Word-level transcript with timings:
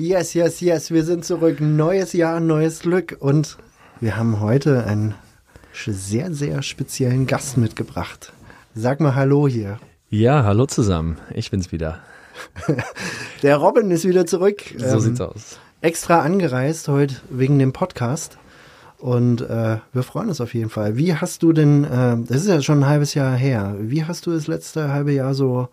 Yes, 0.00 0.32
yes, 0.32 0.62
yes, 0.62 0.90
wir 0.90 1.04
sind 1.04 1.26
zurück. 1.26 1.60
Neues 1.60 2.14
Jahr, 2.14 2.40
neues 2.40 2.80
Glück. 2.80 3.18
Und 3.20 3.58
wir 4.00 4.16
haben 4.16 4.40
heute 4.40 4.84
einen 4.86 5.14
sehr, 5.74 6.32
sehr 6.32 6.62
speziellen 6.62 7.26
Gast 7.26 7.58
mitgebracht. 7.58 8.32
Sag 8.74 9.00
mal 9.00 9.14
Hallo 9.14 9.46
hier. 9.46 9.78
Ja, 10.08 10.42
hallo 10.44 10.64
zusammen. 10.64 11.18
Ich 11.34 11.50
bin's 11.50 11.70
wieder. 11.70 11.98
Der 13.42 13.58
Robin 13.58 13.90
ist 13.90 14.08
wieder 14.08 14.24
zurück. 14.24 14.62
So 14.78 14.86
Ähm, 14.86 15.00
sieht's 15.00 15.20
aus. 15.20 15.58
Extra 15.82 16.20
angereist 16.20 16.88
heute 16.88 17.16
wegen 17.28 17.58
dem 17.58 17.74
Podcast. 17.74 18.38
Und 18.96 19.42
äh, 19.42 19.80
wir 19.92 20.02
freuen 20.02 20.30
uns 20.30 20.40
auf 20.40 20.54
jeden 20.54 20.70
Fall. 20.70 20.96
Wie 20.96 21.14
hast 21.14 21.42
du 21.42 21.52
denn, 21.52 21.84
äh, 21.84 22.16
das 22.26 22.38
ist 22.40 22.48
ja 22.48 22.62
schon 22.62 22.84
ein 22.84 22.88
halbes 22.88 23.12
Jahr 23.12 23.36
her, 23.36 23.76
wie 23.78 24.06
hast 24.06 24.24
du 24.24 24.30
das 24.30 24.46
letzte 24.46 24.90
halbe 24.90 25.12
Jahr 25.12 25.34
so 25.34 25.68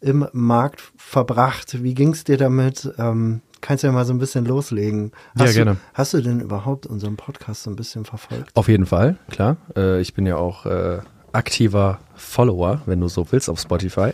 im 0.00 0.28
Markt 0.32 0.84
verbracht? 0.96 1.82
Wie 1.82 1.94
ging's 1.94 2.22
dir 2.22 2.36
damit? 2.36 2.92
Ähm, 2.96 3.40
kannst 3.60 3.82
du 3.82 3.88
ja 3.88 3.92
mal 3.92 4.04
so 4.04 4.12
ein 4.12 4.18
bisschen 4.18 4.44
loslegen. 4.44 5.12
Ja, 5.36 5.44
Hast 5.44 5.54
gerne. 5.54 5.72
Du, 5.72 5.78
hast 5.94 6.14
du 6.14 6.20
denn 6.20 6.40
überhaupt 6.40 6.86
unseren 6.86 7.16
Podcast 7.16 7.62
so 7.62 7.70
ein 7.70 7.76
bisschen 7.76 8.04
verfolgt? 8.04 8.50
Auf 8.54 8.68
jeden 8.68 8.86
Fall, 8.86 9.16
klar. 9.30 9.56
Äh, 9.76 10.00
ich 10.00 10.14
bin 10.14 10.26
ja 10.26 10.36
auch 10.36 10.66
äh, 10.66 11.00
aktiver 11.32 12.00
Follower, 12.14 12.80
wenn 12.86 13.00
du 13.00 13.08
so 13.08 13.30
willst, 13.30 13.50
auf 13.50 13.60
Spotify. 13.60 14.12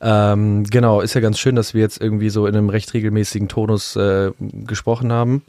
Ähm, 0.00 0.64
genau, 0.64 1.00
ist 1.00 1.14
ja 1.14 1.20
ganz 1.20 1.38
schön, 1.38 1.54
dass 1.54 1.74
wir 1.74 1.80
jetzt 1.80 2.00
irgendwie 2.00 2.30
so 2.30 2.46
in 2.46 2.56
einem 2.56 2.68
recht 2.68 2.92
regelmäßigen 2.94 3.48
Tonus 3.48 3.96
äh, 3.96 4.32
gesprochen 4.38 5.12
haben. 5.12 5.42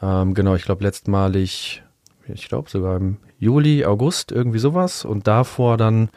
Ähm, 0.00 0.34
genau, 0.34 0.54
ich 0.54 0.64
glaube 0.64 0.84
letztmalig, 0.84 1.82
ich 2.28 2.48
glaube 2.48 2.70
sogar 2.70 2.96
im 2.96 3.16
Juli, 3.38 3.84
August, 3.84 4.32
irgendwie 4.32 4.58
sowas. 4.58 5.04
Und 5.04 5.26
davor 5.26 5.76
dann 5.76 6.08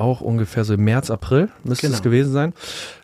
auch 0.00 0.20
ungefähr 0.20 0.64
so 0.64 0.74
im 0.74 0.82
März, 0.84 1.10
April 1.10 1.48
müsste 1.64 1.86
Genau. 1.86 1.96
es 1.96 2.02
gewesen 2.02 2.32
sein. 2.32 2.54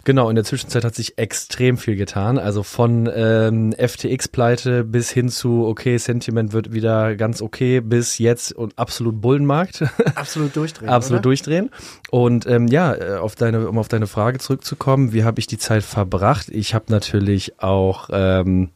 Genau, 0.04 0.28
in 0.30 0.36
der 0.36 0.44
Zwischenzeit 0.44 0.84
hat 0.84 0.94
sich 0.94 1.18
extrem 1.18 1.78
viel 1.78 1.96
getan. 1.96 2.38
Also 2.38 2.62
von 2.62 3.08
ähm, 3.14 3.72
FTX-Pleite 3.72 4.84
bis 4.84 5.10
hin 5.10 5.28
zu, 5.28 5.66
okay, 5.66 5.96
Sentiment 5.98 6.52
wird 6.52 6.72
wieder 6.72 7.16
ganz 7.16 7.42
okay, 7.42 7.80
bis 7.80 8.18
jetzt 8.18 8.52
und 8.52 8.78
absolut 8.78 9.20
Bullenmarkt. 9.20 9.84
Absolut 10.14 10.56
durchdrehen. 10.56 10.88
absolut 10.88 11.18
oder? 11.18 11.22
durchdrehen. 11.22 11.70
Und 12.10 12.46
ähm, 12.46 12.68
ja, 12.68 12.94
äh, 12.94 13.16
auf 13.16 13.34
deine, 13.34 13.68
um 13.68 13.78
auf 13.78 13.88
deine 13.88 14.06
Frage 14.06 14.38
zurückzukommen, 14.38 15.12
wie 15.12 15.24
habe 15.24 15.38
ich 15.40 15.46
die 15.46 15.58
Zeit 15.58 15.82
verbracht? 15.82 16.48
Ich 16.50 16.74
habe 16.74 16.86
natürlich 16.88 17.60
auch 17.60 18.08
ähm, 18.12 18.70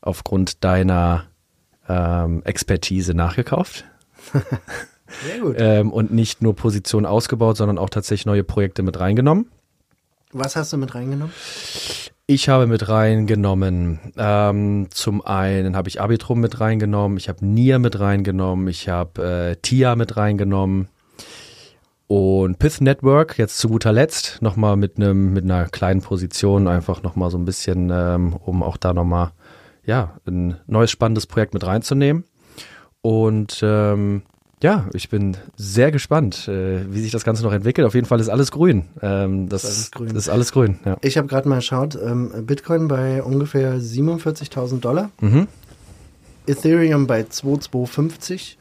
aufgrund 0.00 0.64
deiner 0.64 1.24
ähm, 1.88 2.42
Expertise 2.44 3.14
nachgekauft 3.14 3.84
Sehr 5.24 5.40
gut. 5.40 5.56
ähm, 5.58 5.92
und 5.92 6.12
nicht 6.12 6.42
nur 6.42 6.54
Positionen 6.54 7.06
ausgebaut, 7.06 7.56
sondern 7.56 7.78
auch 7.78 7.90
tatsächlich 7.90 8.26
neue 8.26 8.44
Projekte 8.44 8.82
mit 8.82 8.98
reingenommen. 8.98 9.50
Was 10.32 10.56
hast 10.56 10.72
du 10.72 10.76
mit 10.76 10.94
reingenommen? 10.94 11.32
Ich 12.28 12.48
habe 12.48 12.66
mit 12.66 12.88
reingenommen, 12.88 14.00
ähm, 14.16 14.88
zum 14.90 15.24
einen 15.24 15.76
habe 15.76 15.88
ich 15.88 16.00
Arbitrum 16.00 16.40
mit 16.40 16.58
reingenommen, 16.58 17.18
ich 17.18 17.28
habe 17.28 17.46
Nia 17.46 17.78
mit 17.78 18.00
reingenommen, 18.00 18.66
ich 18.66 18.88
habe 18.88 19.52
äh, 19.52 19.56
Tia 19.62 19.94
mit 19.94 20.16
reingenommen 20.16 20.88
und 22.08 22.58
Pith 22.58 22.80
Network 22.80 23.38
jetzt 23.38 23.58
zu 23.58 23.68
guter 23.68 23.92
Letzt 23.92 24.42
nochmal 24.42 24.76
mit 24.76 24.96
einem 24.96 25.34
mit 25.34 25.44
einer 25.44 25.66
kleinen 25.66 26.00
Position 26.00 26.66
einfach 26.66 27.04
nochmal 27.04 27.30
so 27.30 27.38
ein 27.38 27.44
bisschen, 27.44 27.90
ähm, 27.92 28.34
um 28.34 28.64
auch 28.64 28.76
da 28.76 28.92
nochmal 28.92 29.30
ja 29.84 30.16
ein 30.26 30.56
neues 30.66 30.90
spannendes 30.90 31.26
Projekt 31.26 31.54
mit 31.54 31.64
reinzunehmen 31.64 32.24
und 33.02 33.60
ähm, 33.62 34.22
ja, 34.66 34.84
ich 34.94 35.08
bin 35.08 35.36
sehr 35.56 35.92
gespannt, 35.92 36.48
äh, 36.48 36.92
wie 36.92 37.00
sich 37.00 37.12
das 37.12 37.22
Ganze 37.22 37.44
noch 37.44 37.52
entwickelt. 37.52 37.86
Auf 37.86 37.94
jeden 37.94 38.08
Fall 38.08 38.18
ist 38.18 38.28
alles 38.28 38.50
grün. 38.50 38.86
Ähm, 39.00 39.48
das 39.48 39.62
Ist 39.62 39.70
alles 39.70 39.90
grün. 39.92 40.16
Ist 40.16 40.28
alles 40.28 40.50
grün 40.50 40.78
ja. 40.84 40.96
Ich 41.02 41.16
habe 41.16 41.28
gerade 41.28 41.48
mal 41.48 41.56
geschaut, 41.56 41.96
ähm, 42.04 42.32
Bitcoin 42.44 42.88
bei 42.88 43.22
ungefähr 43.22 43.78
47.000 43.78 44.80
Dollar, 44.80 45.10
Mhm. 45.20 45.46
Ethereum 46.48 47.06
bei 47.06 47.22
2250. 47.22 48.58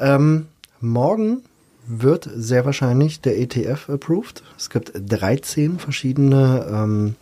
Ähm, 0.00 0.46
morgen 0.80 1.42
wird 1.86 2.28
sehr 2.34 2.64
wahrscheinlich 2.64 3.20
der 3.20 3.38
ETF 3.38 3.90
approved. 3.90 4.42
Es 4.58 4.68
gibt 4.68 4.92
13 4.96 5.78
verschiedene 5.78 6.66
ähm, 6.68 7.14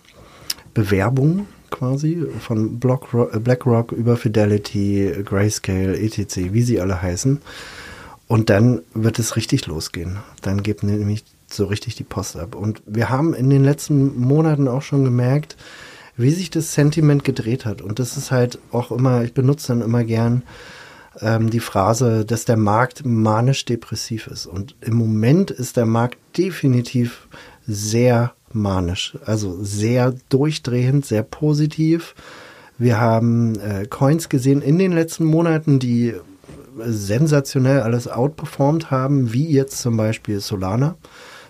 Bewerbungen 0.72 1.47
quasi 1.69 2.25
von 2.41 2.81
äh, 2.81 3.38
BlackRock 3.38 3.92
über 3.92 4.16
Fidelity, 4.16 5.12
Grayscale, 5.25 5.98
etc., 5.98 6.52
wie 6.52 6.62
sie 6.62 6.81
alle 6.81 7.02
heißen. 7.02 7.41
Und 8.28 8.50
dann 8.50 8.81
wird 8.94 9.19
es 9.19 9.37
richtig 9.37 9.66
losgehen. 9.66 10.19
Dann 10.41 10.62
gibt 10.62 10.83
nämlich 10.83 11.25
so 11.50 11.66
richtig 11.66 11.97
die 11.97 12.05
Post 12.05 12.37
ab. 12.37 12.55
Und 12.55 12.83
wir 12.87 13.10
haben 13.10 13.34
in 13.34 13.50
den 13.50 13.65
letzten 13.65 14.19
Monaten 14.19 14.69
auch 14.69 14.83
schon 14.83 15.05
gemerkt, 15.05 15.56
wie 16.16 16.31
sich 16.31 16.50
das 16.50 16.75
Sentiment 16.75 17.25
gedreht 17.25 17.65
hat. 17.65 17.82
Und 17.82 17.99
das 17.99 18.16
ist 18.16 18.31
halt 18.31 18.59
auch 18.71 18.91
immer, 18.91 19.22
ich 19.22 19.34
benutze 19.34 19.69
dann 19.69 19.82
immer 19.82 20.05
gern 20.05 20.43
ähm, 21.21 21.50
die 21.50 21.61
Phrase, 21.61 22.25
dass 22.25 22.44
der 22.44 22.56
Markt 22.56 23.05
manisch-depressiv 23.05 24.27
ist. 24.27 24.47
Und 24.47 24.77
im 24.81 24.94
Moment 24.94 25.50
ist 25.50 25.77
der 25.77 25.87
Markt 25.87 26.19
definitiv 26.37 27.28
sehr 27.66 28.32
manisch, 28.53 29.16
also 29.25 29.62
sehr 29.62 30.15
durchdrehend, 30.28 31.06
sehr 31.06 31.22
positiv. 31.22 32.15
Wir 32.78 33.00
haben 33.00 33.59
äh, 33.61 33.87
Coins 33.87 34.28
gesehen 34.28 34.62
in 34.62 34.78
den 34.78 34.93
letzten 34.93 35.25
Monaten, 35.25 35.78
die 35.78 36.15
sensationell 36.78 37.81
alles 37.81 38.09
outperformed 38.09 38.91
haben, 38.91 39.33
wie 39.33 39.49
jetzt 39.50 39.81
zum 39.81 39.97
Beispiel 39.97 40.41
Solana. 40.41 40.97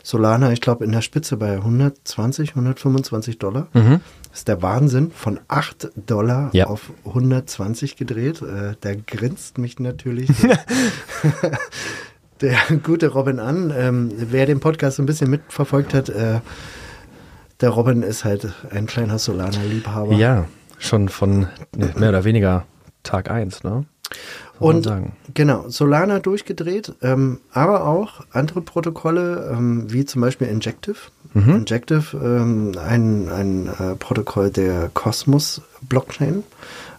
Solana, 0.04 0.50
ich 0.52 0.60
glaube, 0.60 0.84
in 0.84 0.92
der 0.92 1.00
Spitze 1.02 1.36
bei 1.36 1.54
120, 1.54 2.50
125 2.50 3.38
Dollar. 3.38 3.68
Mhm. 3.72 4.00
Das 4.30 4.40
ist 4.40 4.48
der 4.48 4.62
Wahnsinn. 4.62 5.10
Von 5.12 5.38
8 5.48 5.90
Dollar 5.94 6.50
Ja. 6.52 6.66
auf 6.66 6.90
120 7.04 7.96
gedreht. 7.96 8.42
Äh, 8.42 8.74
da 8.80 8.94
grinst 8.94 9.58
mich 9.58 9.78
natürlich 9.78 10.28
der, 12.40 12.56
gute 12.82 13.08
Robin 13.08 13.38
an. 13.38 13.72
Ähm, 13.76 14.10
wer 14.16 14.46
den 14.46 14.60
Podcast 14.60 14.96
so 14.96 15.02
ein 15.02 15.06
bisschen 15.06 15.30
mitverfolgt 15.30 15.94
hat, 15.94 16.08
äh, 16.08 16.40
der 17.60 17.68
Robin 17.70 18.02
ist 18.02 18.24
halt 18.24 18.52
ein 18.70 18.86
kleiner 18.86 19.18
Solana-Liebhaber. 19.18 20.14
Ja, 20.14 20.46
schon 20.78 21.08
von 21.08 21.46
mehr 21.96 22.08
oder 22.08 22.24
weniger 22.24 22.64
Tag 23.04 23.30
eins, 23.30 23.62
ne? 23.62 23.84
Und 24.58 24.88
genau, 25.34 25.68
Solana 25.68 26.20
durchgedreht, 26.20 26.94
ähm, 27.02 27.40
aber 27.52 27.86
auch 27.86 28.20
andere 28.30 28.60
Protokolle, 28.60 29.50
ähm, 29.52 29.92
wie 29.92 30.04
zum 30.04 30.22
Beispiel 30.22 30.46
Injective. 30.46 30.96
Injective, 31.34 32.16
ähm, 32.16 32.72
ein, 32.78 33.28
ein 33.30 33.66
äh, 33.66 33.96
Protokoll 33.96 34.50
der 34.50 34.90
Cosmos 34.92 35.62
Blockchain, 35.80 36.44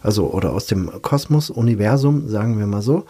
also 0.02 0.30
oder 0.30 0.52
aus 0.52 0.66
dem 0.66 0.90
Kosmos-Universum, 1.02 2.28
sagen 2.28 2.58
wir 2.58 2.66
mal 2.66 2.82
so. 2.82 3.06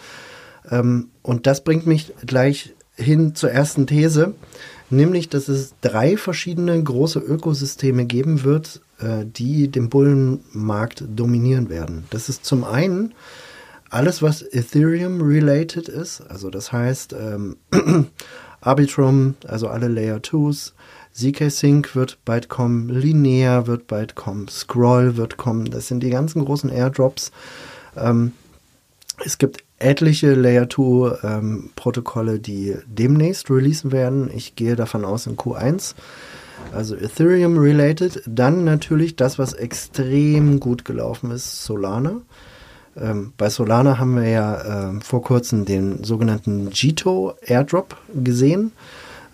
Ähm, 0.70 1.08
und 1.22 1.46
das 1.46 1.64
bringt 1.64 1.86
mich 1.86 2.12
gleich 2.26 2.74
hin 2.96 3.34
zur 3.34 3.50
ersten 3.50 3.86
These, 3.86 4.34
nämlich, 4.90 5.28
dass 5.28 5.48
es 5.48 5.74
drei 5.80 6.16
verschiedene 6.16 6.80
große 6.82 7.18
Ökosysteme 7.18 8.04
geben 8.04 8.44
wird, 8.44 8.82
äh, 8.98 9.24
die 9.24 9.68
den 9.68 9.88
Bullenmarkt 9.88 11.04
dominieren 11.08 11.70
werden. 11.70 12.04
Das 12.10 12.28
ist 12.28 12.44
zum 12.44 12.64
einen 12.64 13.14
alles, 13.94 14.22
was 14.22 14.42
Ethereum-related 14.42 15.88
ist, 15.88 16.20
also 16.28 16.50
das 16.50 16.72
heißt 16.72 17.12
ähm, 17.12 17.56
Arbitrum, 18.60 19.36
also 19.46 19.68
alle 19.68 19.86
Layer 19.86 20.16
2s, 20.16 20.72
ZK 21.12 21.48
Sync 21.48 21.94
wird 21.94 22.18
bald 22.24 22.48
kommen, 22.48 22.88
Linear 22.88 23.68
wird 23.68 23.86
bald 23.86 24.16
kommen, 24.16 24.48
Scroll 24.48 25.16
wird 25.16 25.36
kommen, 25.36 25.66
das 25.66 25.86
sind 25.86 26.02
die 26.02 26.10
ganzen 26.10 26.44
großen 26.44 26.70
Airdrops. 26.70 27.30
Ähm, 27.96 28.32
es 29.24 29.38
gibt 29.38 29.62
etliche 29.78 30.34
Layer 30.34 30.68
2 30.68 31.18
ähm, 31.22 31.70
Protokolle, 31.76 32.40
die 32.40 32.74
demnächst 32.86 33.48
releasen 33.48 33.92
werden. 33.92 34.28
Ich 34.34 34.56
gehe 34.56 34.74
davon 34.74 35.04
aus 35.04 35.28
in 35.28 35.36
Q1. 35.36 35.94
Also 36.72 36.96
Ethereum 36.96 37.58
related. 37.58 38.22
Dann 38.26 38.64
natürlich 38.64 39.14
das, 39.14 39.38
was 39.38 39.52
extrem 39.52 40.58
gut 40.58 40.84
gelaufen 40.84 41.30
ist, 41.30 41.64
Solana. 41.64 42.22
Ähm, 43.00 43.32
bei 43.36 43.48
Solana 43.48 43.98
haben 43.98 44.16
wir 44.16 44.28
ja 44.28 44.88
ähm, 44.88 45.00
vor 45.00 45.22
kurzem 45.22 45.64
den 45.64 46.04
sogenannten 46.04 46.70
Jito 46.70 47.34
Airdrop 47.42 47.96
gesehen. 48.14 48.72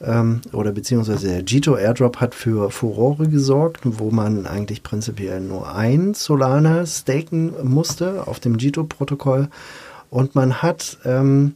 ähm, 0.02 0.40
oder 0.52 0.72
beziehungsweise 0.72 1.28
der 1.28 1.44
Jito 1.44 1.76
Airdrop 1.76 2.18
hat 2.20 2.34
für 2.34 2.70
Furore 2.70 3.28
gesorgt, 3.28 3.80
wo 3.84 4.10
man 4.10 4.46
eigentlich 4.46 4.82
prinzipiell 4.82 5.40
nur 5.40 5.74
ein 5.74 6.14
Solana 6.14 6.86
staken 6.86 7.52
musste 7.62 8.26
auf 8.26 8.40
dem 8.40 8.56
Jito-Protokoll. 8.56 9.48
Und 10.08 10.34
man 10.34 10.62
hat 10.62 10.98
ähm, 11.04 11.54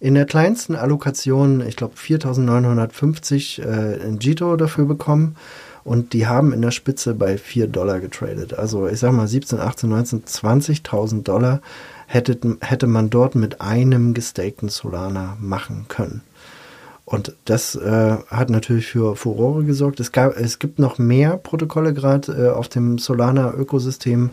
in 0.00 0.14
der 0.14 0.26
kleinsten 0.26 0.74
Allokation, 0.74 1.60
ich 1.66 1.76
glaube 1.76 1.96
4950 1.96 3.62
äh, 3.62 3.96
in 3.98 4.18
Jito 4.18 4.56
dafür 4.56 4.86
bekommen. 4.86 5.36
Und 5.86 6.14
die 6.14 6.26
haben 6.26 6.52
in 6.52 6.62
der 6.62 6.72
Spitze 6.72 7.14
bei 7.14 7.38
4 7.38 7.68
Dollar 7.68 8.00
getradet. 8.00 8.54
Also 8.54 8.88
ich 8.88 8.98
sag 8.98 9.12
mal 9.12 9.28
17, 9.28 9.60
18, 9.60 9.88
19, 9.88 10.24
20.000 10.24 11.22
Dollar 11.22 11.60
hätte, 12.08 12.36
hätte 12.60 12.88
man 12.88 13.08
dort 13.08 13.36
mit 13.36 13.60
einem 13.60 14.12
gestakten 14.12 14.68
Solana 14.68 15.36
machen 15.40 15.84
können. 15.86 16.22
Und 17.04 17.36
das 17.44 17.76
äh, 17.76 18.16
hat 18.26 18.50
natürlich 18.50 18.88
für 18.88 19.14
Furore 19.14 19.62
gesorgt. 19.62 20.00
Es, 20.00 20.10
gab, 20.10 20.36
es 20.36 20.58
gibt 20.58 20.80
noch 20.80 20.98
mehr 20.98 21.36
Protokolle 21.36 21.94
gerade 21.94 22.32
äh, 22.32 22.48
auf 22.48 22.68
dem 22.68 22.98
Solana-Ökosystem, 22.98 24.30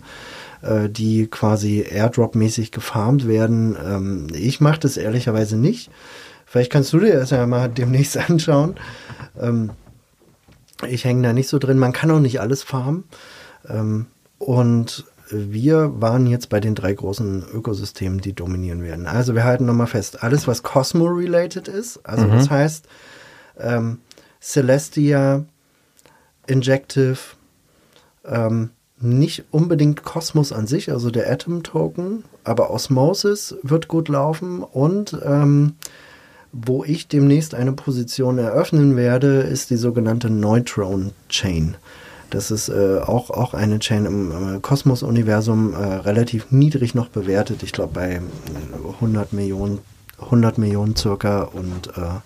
äh, 0.64 0.90
die 0.90 1.28
quasi 1.28 1.86
Airdrop-mäßig 1.88 2.72
gefarmt 2.72 3.28
werden. 3.28 3.78
Ähm, 3.80 4.28
ich 4.34 4.60
mache 4.60 4.80
das 4.80 4.98
ehrlicherweise 4.98 5.58
nicht. 5.58 5.92
Vielleicht 6.48 6.72
kannst 6.72 6.92
du 6.94 7.00
dir 7.00 7.14
das 7.14 7.30
ja 7.30 7.46
mal 7.46 7.70
demnächst 7.70 8.18
anschauen. 8.30 8.74
Ähm, 9.40 9.70
ich 10.86 11.06
hänge 11.06 11.24
da 11.24 11.34
nicht 11.34 11.50
so 11.50 11.60
drin. 11.60 11.78
Man 11.78 11.94
kann 11.94 12.12
auch 12.12 12.20
nicht 12.20 12.42
alles 12.42 12.64
farmen. 12.64 13.06
Ähm, 13.68 14.08
und 14.38 15.06
wir 15.30 16.02
waren 16.02 16.28
jetzt 16.28 16.50
bei 16.50 16.60
den 16.60 16.76
drei 16.76 16.94
großen 16.94 17.46
Ökosystemen, 17.54 18.20
die 18.20 18.34
dominieren 18.34 18.84
werden. 18.84 19.08
Also 19.08 19.36
wir 19.36 19.44
halten 19.44 19.66
nochmal 19.66 19.88
fest, 19.88 20.24
alles 20.24 20.48
was 20.48 20.64
Cosmo-related 20.64 21.68
ist, 21.68 22.00
also 22.06 22.26
mhm. 22.26 22.32
das 22.32 22.50
heißt 22.50 22.86
ähm, 23.60 24.00
Celestia, 24.42 25.46
Injective, 26.48 27.18
ähm, 28.26 28.72
nicht 29.00 29.46
unbedingt 29.52 30.04
Kosmos 30.04 30.52
an 30.52 30.68
sich, 30.68 30.92
also 30.92 31.10
der 31.10 31.32
Atom-Token, 31.32 32.24
aber 32.44 32.70
Osmosis 32.70 33.56
wird 33.64 33.88
gut 33.88 34.10
laufen 34.10 34.64
und 34.64 35.18
ähm, 35.26 35.76
wo 36.54 36.84
ich 36.84 37.08
demnächst 37.08 37.56
eine 37.56 37.74
Position 37.74 38.38
eröffnen 38.38 38.96
werde, 38.96 39.42
ist 39.42 39.72
die 39.72 39.76
sogenannte 39.76 40.30
Neutron 40.30 41.12
Chain. 41.28 41.76
Das 42.30 42.52
ist 42.52 42.70
äh, 42.70 43.00
auch, 43.00 43.32
auch 43.32 43.56
eine 43.56 43.80
Chain 43.80 44.06
im 44.06 44.32
äh, 44.32 44.60
Kosmos-Universum 44.60 45.74
äh, 45.74 45.78
relativ 45.78 46.52
niedrig 46.52 46.94
noch 46.94 47.10
bewertet. 47.10 47.64
Ich 47.64 47.72
glaube 47.74 47.94
bei 47.94 48.22
100 48.96 49.34
Millionen, 49.34 49.80
100 50.20 50.60
Millionen 50.60 50.96
circa. 50.96 51.42
Und 51.42 51.90
äh, 51.98 52.22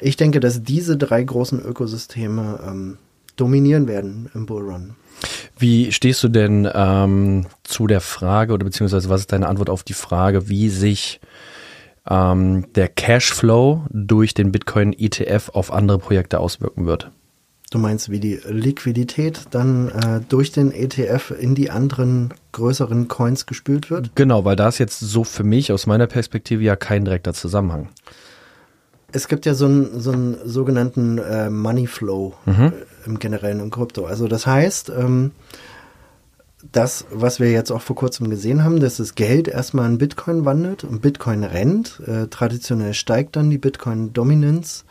ich 0.00 0.16
denke, 0.16 0.40
dass 0.40 0.64
diese 0.64 0.96
drei 0.96 1.22
großen 1.22 1.60
Ökosysteme 1.60 2.58
ähm, 2.66 2.98
dominieren 3.36 3.86
werden 3.86 4.30
im 4.34 4.46
Bullrun. 4.46 4.94
Wie 5.58 5.92
stehst 5.92 6.24
du 6.24 6.28
denn 6.28 6.68
ähm, 6.74 7.46
zu 7.62 7.86
der 7.86 8.00
Frage 8.00 8.52
oder 8.52 8.64
beziehungsweise 8.64 9.08
was 9.08 9.22
ist 9.22 9.32
deine 9.32 9.48
Antwort 9.48 9.70
auf 9.70 9.84
die 9.84 9.94
Frage, 9.94 10.48
wie 10.48 10.68
sich 10.68 11.20
ähm, 12.08 12.66
der 12.74 12.88
Cashflow 12.88 13.84
durch 13.90 14.34
den 14.34 14.52
Bitcoin 14.52 14.92
ETF 14.92 15.50
auf 15.54 15.72
andere 15.72 15.98
Projekte 15.98 16.40
auswirken 16.40 16.86
wird? 16.86 17.10
Du 17.70 17.78
meinst, 17.78 18.10
wie 18.10 18.20
die 18.20 18.38
Liquidität 18.46 19.46
dann 19.50 19.88
äh, 19.88 20.20
durch 20.28 20.52
den 20.52 20.72
ETF 20.72 21.32
in 21.38 21.54
die 21.54 21.70
anderen 21.70 22.34
größeren 22.52 23.08
Coins 23.08 23.46
gespült 23.46 23.90
wird? 23.90 24.14
Genau, 24.14 24.44
weil 24.44 24.56
da 24.56 24.68
ist 24.68 24.78
jetzt 24.78 25.00
so 25.00 25.24
für 25.24 25.42
mich 25.42 25.72
aus 25.72 25.86
meiner 25.86 26.06
Perspektive 26.06 26.62
ja 26.62 26.76
kein 26.76 27.06
direkter 27.06 27.32
Zusammenhang. 27.32 27.88
Es 29.10 29.26
gibt 29.26 29.46
ja 29.46 29.54
so 29.54 29.64
einen, 29.64 30.00
so 30.00 30.12
einen 30.12 30.36
sogenannten 30.44 31.16
äh, 31.16 31.48
Money 31.48 31.86
Flow 31.86 32.34
mhm. 32.44 32.72
äh, 32.72 33.06
im 33.06 33.18
Generellen 33.18 33.60
im 33.60 33.70
Krypto. 33.70 34.04
Also 34.04 34.28
das 34.28 34.46
heißt, 34.46 34.90
ähm, 34.90 35.30
das, 36.70 37.06
was 37.10 37.40
wir 37.40 37.50
jetzt 37.50 37.72
auch 37.72 37.82
vor 37.82 37.96
kurzem 37.96 38.30
gesehen 38.30 38.62
haben, 38.62 38.78
dass 38.78 38.98
das 38.98 39.14
Geld 39.14 39.48
erstmal 39.48 39.90
in 39.90 39.98
Bitcoin 39.98 40.44
wandelt 40.44 40.84
und 40.84 41.02
Bitcoin 41.02 41.42
rennt. 41.42 42.00
Äh, 42.06 42.28
traditionell 42.28 42.94
steigt 42.94 43.36
dann 43.36 43.50
die 43.50 43.58
Bitcoin-Dominanz 43.58 44.84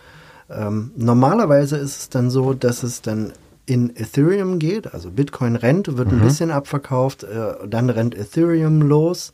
ähm, 0.52 0.92
normalerweise 0.96 1.78
ist 1.78 1.98
es 1.98 2.10
dann 2.10 2.30
so, 2.30 2.54
dass 2.54 2.84
es 2.84 3.02
dann 3.02 3.34
in 3.66 3.96
Ethereum 3.96 4.60
geht, 4.60 4.94
also 4.94 5.12
Bitcoin 5.12 5.56
rennt, 5.56 5.98
wird 5.98 6.12
mhm. 6.12 6.20
ein 6.20 6.24
bisschen 6.24 6.52
abverkauft, 6.52 7.24
äh, 7.24 7.54
dann 7.68 7.90
rennt 7.90 8.16
Ethereum 8.16 8.82
los 8.82 9.32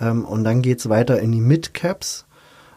ähm, 0.00 0.24
und 0.24 0.44
dann 0.44 0.62
geht 0.62 0.78
es 0.78 0.88
weiter 0.88 1.20
in 1.20 1.32
die 1.32 1.40
Mid-Caps 1.40 2.24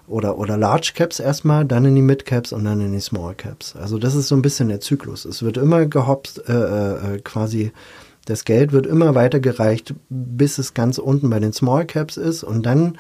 oder, 0.07 0.37
oder 0.37 0.57
Large 0.57 0.91
Caps 0.95 1.19
erstmal, 1.19 1.63
dann 1.63 1.85
in 1.85 1.95
die 1.95 2.01
Mid 2.01 2.25
Caps 2.25 2.51
und 2.51 2.65
dann 2.65 2.81
in 2.81 2.91
die 2.91 2.99
Small 2.99 3.33
Caps. 3.35 3.77
Also 3.77 3.97
das 3.97 4.15
ist 4.15 4.27
so 4.27 4.35
ein 4.35 4.41
bisschen 4.41 4.67
der 4.67 4.81
Zyklus. 4.81 5.23
Es 5.23 5.41
wird 5.41 5.55
immer 5.55 5.85
gehopst, 5.85 6.49
äh, 6.49 6.53
äh, 7.15 7.19
quasi 7.19 7.71
das 8.25 8.45
Geld 8.45 8.71
wird 8.71 8.85
immer 8.85 9.15
weiter 9.15 9.39
gereicht, 9.39 9.93
bis 10.09 10.57
es 10.57 10.73
ganz 10.73 10.97
unten 10.97 11.29
bei 11.29 11.39
den 11.39 11.53
Small 11.53 11.85
Caps 11.85 12.17
ist 12.17 12.43
und 12.43 12.65
dann 12.65 12.97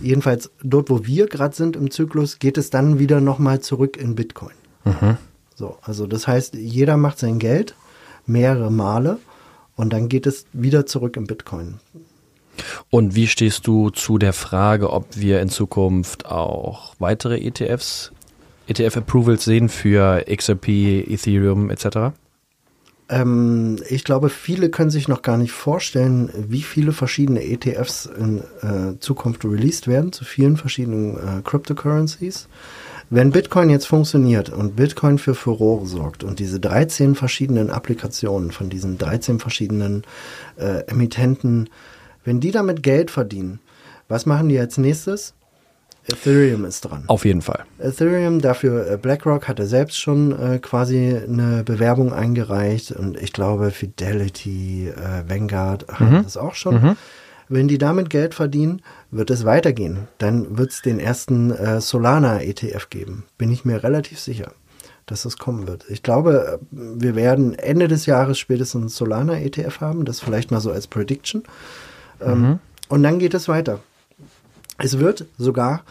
jedenfalls 0.00 0.50
dort, 0.62 0.90
wo 0.90 1.04
wir 1.04 1.26
gerade 1.26 1.54
sind 1.54 1.76
im 1.76 1.90
Zyklus, 1.90 2.38
geht 2.38 2.58
es 2.58 2.70
dann 2.70 2.98
wieder 2.98 3.20
nochmal 3.20 3.60
zurück 3.60 3.96
in 3.96 4.14
Bitcoin. 4.14 4.54
Mhm. 4.84 5.16
So, 5.54 5.76
also 5.82 6.06
das 6.06 6.26
heißt, 6.26 6.54
jeder 6.54 6.96
macht 6.96 7.18
sein 7.18 7.38
Geld 7.38 7.74
mehrere 8.26 8.70
Male 8.70 9.18
und 9.76 9.92
dann 9.92 10.08
geht 10.08 10.26
es 10.26 10.46
wieder 10.52 10.86
zurück 10.86 11.16
in 11.16 11.26
Bitcoin. 11.26 11.80
Und 12.90 13.14
wie 13.14 13.26
stehst 13.26 13.66
du 13.66 13.90
zu 13.90 14.18
der 14.18 14.32
Frage, 14.32 14.90
ob 14.90 15.16
wir 15.16 15.40
in 15.40 15.48
Zukunft 15.48 16.26
auch 16.26 16.94
weitere 16.98 17.38
ETFs, 17.38 18.12
ETF-Approvals 18.66 19.44
sehen 19.44 19.68
für 19.68 20.24
XRP, 20.28 20.68
Ethereum 21.08 21.70
etc.? 21.70 22.12
Ähm, 23.08 23.78
ich 23.88 24.04
glaube, 24.04 24.28
viele 24.28 24.70
können 24.70 24.90
sich 24.90 25.08
noch 25.08 25.22
gar 25.22 25.38
nicht 25.38 25.52
vorstellen, 25.52 26.30
wie 26.34 26.62
viele 26.62 26.92
verschiedene 26.92 27.42
ETFs 27.42 28.06
in 28.06 28.38
äh, 28.62 28.98
Zukunft 29.00 29.44
released 29.44 29.86
werden 29.86 30.12
zu 30.12 30.24
vielen 30.24 30.56
verschiedenen 30.56 31.16
äh, 31.16 31.42
Cryptocurrencies. 31.42 32.48
Wenn 33.10 33.30
Bitcoin 33.30 33.70
jetzt 33.70 33.86
funktioniert 33.86 34.50
und 34.50 34.76
Bitcoin 34.76 35.16
für 35.16 35.34
Furore 35.34 35.86
sorgt 35.86 36.24
und 36.24 36.38
diese 36.38 36.60
13 36.60 37.14
verschiedenen 37.14 37.70
Applikationen 37.70 38.50
von 38.50 38.68
diesen 38.68 38.98
13 38.98 39.38
verschiedenen 39.38 40.02
äh, 40.58 40.80
Emittenten, 40.86 41.70
wenn 42.24 42.40
die 42.40 42.50
damit 42.50 42.82
Geld 42.82 43.10
verdienen, 43.10 43.60
was 44.08 44.26
machen 44.26 44.50
die 44.50 44.58
als 44.58 44.76
nächstes? 44.76 45.32
Ethereum 46.10 46.64
ist 46.64 46.82
dran. 46.82 47.04
Auf 47.06 47.24
jeden 47.24 47.42
Fall. 47.42 47.64
Ethereum, 47.78 48.40
dafür 48.40 48.90
äh, 48.90 48.96
BlackRock 48.96 49.46
hatte 49.46 49.66
selbst 49.66 49.98
schon 49.98 50.32
äh, 50.32 50.58
quasi 50.58 51.14
eine 51.14 51.62
Bewerbung 51.64 52.12
eingereicht 52.12 52.92
und 52.92 53.20
ich 53.20 53.32
glaube 53.32 53.70
Fidelity, 53.70 54.88
äh, 54.88 55.28
Vanguard 55.28 55.86
mhm. 55.88 55.98
haben 55.98 56.22
das 56.24 56.36
auch 56.36 56.54
schon. 56.54 56.82
Mhm. 56.82 56.96
Wenn 57.48 57.68
die 57.68 57.78
damit 57.78 58.10
Geld 58.10 58.34
verdienen, 58.34 58.82
wird 59.10 59.30
es 59.30 59.44
weitergehen. 59.44 60.08
Dann 60.18 60.58
wird 60.58 60.70
es 60.70 60.82
den 60.82 61.00
ersten 61.00 61.50
äh, 61.50 61.80
Solana-ETF 61.80 62.90
geben. 62.90 63.24
Bin 63.38 63.50
ich 63.50 63.64
mir 63.64 63.82
relativ 63.82 64.20
sicher, 64.20 64.52
dass 65.06 65.22
das 65.22 65.38
kommen 65.38 65.66
wird. 65.66 65.86
Ich 65.88 66.02
glaube, 66.02 66.60
wir 66.70 67.16
werden 67.16 67.58
Ende 67.58 67.88
des 67.88 68.04
Jahres 68.06 68.38
spätestens 68.38 68.96
Solana-ETF 68.96 69.80
haben. 69.80 70.04
Das 70.04 70.20
vielleicht 70.20 70.50
mal 70.50 70.60
so 70.60 70.70
als 70.70 70.86
Prediction. 70.86 71.42
Ähm, 72.20 72.40
mhm. 72.40 72.58
Und 72.88 73.02
dann 73.02 73.18
geht 73.18 73.34
es 73.34 73.48
weiter. 73.48 73.80
Es 74.78 74.98
wird 74.98 75.26
sogar, 75.36 75.82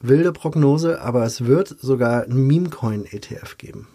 wilde 0.00 0.32
Prognose, 0.32 1.00
aber 1.00 1.24
es 1.24 1.46
wird 1.46 1.68
sogar 1.80 2.24
ein 2.24 2.46
Meme-Coin-ETF 2.46 3.56
geben. 3.58 3.86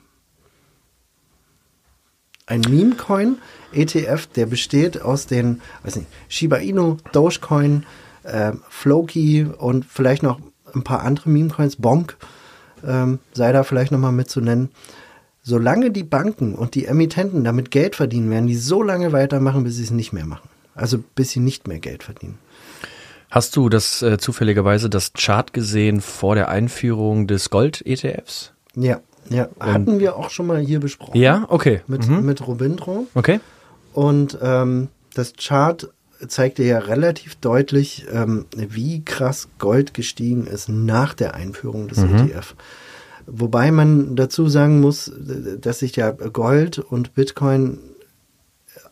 Ein 2.46 2.62
Meme-Coin-ETF, 2.62 4.28
der 4.28 4.46
besteht 4.46 5.02
aus 5.02 5.28
den, 5.28 5.62
weiß 5.84 5.98
nicht, 5.98 6.08
Shiba 6.30 6.58
Inu, 6.58 6.98
Dogecoin, 7.12 7.86
äh, 8.24 8.54
Floki 8.70 9.46
und 9.46 9.84
vielleicht 9.86 10.24
noch 10.24 10.40
ein 10.74 10.86
paar 10.86 11.04
andere 11.04 11.30
Meme-Coins, 11.30 11.76
Bonk, 11.76 12.16
ähm, 12.86 13.20
sei 13.34 13.52
da 13.52 13.64
vielleicht 13.64 13.92
nochmal 13.92 14.14
mit 14.14 14.30
zu 14.30 14.40
nennen. 14.40 14.70
Solange 15.44 15.92
die 15.92 16.04
Banken 16.04 16.56
und 16.56 16.76
die 16.76 16.86
Emittenten 16.86 17.44
damit 17.44 17.72
Geld 17.72 17.98
verdienen, 17.98 18.30
werden 18.30 18.48
die 18.48 18.56
so 18.56 18.82
lange 18.82 19.12
weitermachen, 19.12 19.66
bis 19.66 19.76
sie 19.76 19.84
es 19.84 19.92
nicht 19.92 20.14
mehr 20.14 20.26
machen. 20.26 20.50
Also 20.76 21.04
bis 21.16 21.32
sie 21.32 21.40
nicht 21.40 21.68
mehr 21.68 21.80
Geld 21.80 22.04
verdienen. 22.04 22.38
Hast 23.38 23.56
du 23.56 23.70
das 23.70 24.02
äh, 24.02 24.18
zufälligerweise 24.18 24.90
das 24.90 25.14
Chart 25.14 25.54
gesehen 25.54 26.02
vor 26.02 26.34
der 26.34 26.50
Einführung 26.50 27.28
des 27.28 27.52
Gold-ETFs? 27.52 28.52
Ja, 28.74 29.02
ja. 29.30 29.48
Und 29.60 29.74
Hatten 29.74 30.00
wir 30.00 30.16
auch 30.16 30.32
schon 30.32 30.48
mal 30.48 30.58
hier 30.58 30.80
besprochen. 30.80 31.22
Ja, 31.22 31.46
okay. 31.50 31.82
Mit, 31.86 32.08
mhm. 32.08 32.26
mit 32.26 32.48
Robindro. 32.48 33.06
Okay. 33.14 33.40
Und 33.94 34.40
ähm, 34.42 34.88
das 35.14 35.34
Chart 35.34 35.88
zeigte 36.28 36.64
ja 36.64 36.80
relativ 36.80 37.36
deutlich, 37.36 38.08
ähm, 38.12 38.48
wie 38.56 39.06
krass 39.06 39.50
Gold 39.60 39.94
gestiegen 39.94 40.48
ist 40.48 40.68
nach 40.68 41.14
der 41.14 41.36
Einführung 41.36 41.90
des 41.90 42.00
mhm. 42.00 42.16
ETF. 42.16 42.56
Wobei 43.28 43.70
man 43.70 44.16
dazu 44.16 44.48
sagen 44.50 44.82
muss, 44.82 45.12
dass 45.62 45.78
sich 45.78 45.96
ja 45.96 46.10
Gold 46.10 46.80
und 46.80 47.14
Bitcoin 47.14 47.78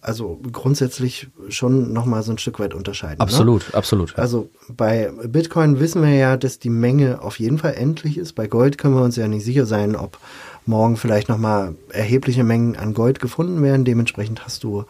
also 0.05 0.39
grundsätzlich 0.51 1.27
schon 1.49 1.91
nochmal 1.91 2.21
so 2.21 2.31
ein 2.31 2.37
Stück 2.37 2.59
weit 2.59 2.75
unterscheiden. 2.75 3.19
Absolut, 3.19 3.69
ne? 3.69 3.73
absolut. 3.73 4.11
Ja. 4.11 4.17
Also 4.17 4.49
bei 4.69 5.11
Bitcoin 5.27 5.79
wissen 5.79 6.03
wir 6.03 6.13
ja, 6.13 6.37
dass 6.37 6.59
die 6.59 6.69
Menge 6.69 7.21
auf 7.21 7.39
jeden 7.39 7.57
Fall 7.57 7.73
endlich 7.73 8.17
ist. 8.17 8.33
Bei 8.33 8.45
Gold 8.45 8.77
können 8.77 8.95
wir 8.95 9.01
uns 9.01 9.15
ja 9.15 9.27
nicht 9.27 9.43
sicher 9.43 9.65
sein, 9.65 9.95
ob 9.95 10.19
morgen 10.67 10.97
vielleicht 10.97 11.27
nochmal 11.27 11.75
erhebliche 11.89 12.43
Mengen 12.43 12.75
an 12.75 12.93
Gold 12.93 13.19
gefunden 13.19 13.63
werden. 13.63 13.83
Dementsprechend 13.83 14.45
hast 14.45 14.63
du 14.63 14.85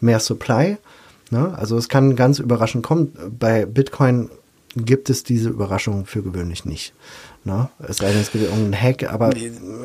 mehr 0.00 0.18
Supply. 0.18 0.78
Ne? 1.30 1.52
Also 1.58 1.76
es 1.76 1.90
kann 1.90 2.16
ganz 2.16 2.38
überraschend 2.38 2.84
kommen. 2.84 3.12
Bei 3.38 3.66
Bitcoin 3.66 4.30
gibt 4.76 5.10
es 5.10 5.24
diese 5.24 5.50
Überraschung 5.50 6.06
für 6.06 6.22
gewöhnlich 6.22 6.64
nicht. 6.64 6.94
Ne? 7.44 7.68
Es 7.86 7.98
sei 7.98 8.12
denn, 8.12 8.22
es 8.22 8.32
gibt 8.32 8.44
irgendeinen 8.44 8.80
Hack, 8.80 9.12
aber 9.12 9.30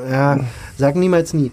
ja, 0.09 0.39
sag 0.77 0.95
niemals 0.95 1.33
nie. 1.33 1.51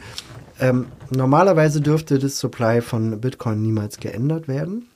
Ähm, 0.61 0.87
normalerweise 1.11 1.81
dürfte 1.81 2.19
das 2.19 2.39
Supply 2.39 2.81
von 2.81 3.21
Bitcoin 3.21 3.63
niemals 3.63 3.99
geändert 3.99 4.49
werden. 4.49 4.89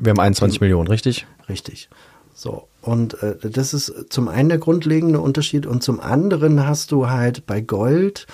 Wir 0.00 0.10
haben 0.10 0.20
21 0.20 0.60
Millionen, 0.60 0.88
richtig? 0.88 1.26
Richtig. 1.48 1.88
So, 2.34 2.68
und 2.80 3.22
äh, 3.22 3.36
das 3.50 3.74
ist 3.74 4.06
zum 4.10 4.28
einen 4.28 4.48
der 4.48 4.58
grundlegende 4.58 5.20
Unterschied 5.20 5.66
und 5.66 5.82
zum 5.82 6.00
anderen 6.00 6.66
hast 6.66 6.92
du 6.92 7.08
halt 7.08 7.46
bei 7.46 7.60
Gold 7.60 8.26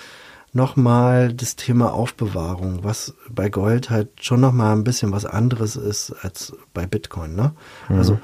nochmal 0.53 1.33
das 1.33 1.57
Thema 1.57 1.93
Aufbewahrung, 1.93 2.81
was 2.83 3.15
bei 3.31 3.49
Gold 3.51 3.91
halt 3.91 4.09
schon 4.25 4.41
nochmal 4.41 4.75
ein 4.75 4.85
bisschen 4.85 5.13
was 5.13 5.27
anderes 5.27 5.77
ist 5.77 6.13
als 6.23 6.55
bei 6.73 6.87
Bitcoin. 6.87 7.35
Ne? 7.35 7.53
Also 7.89 8.19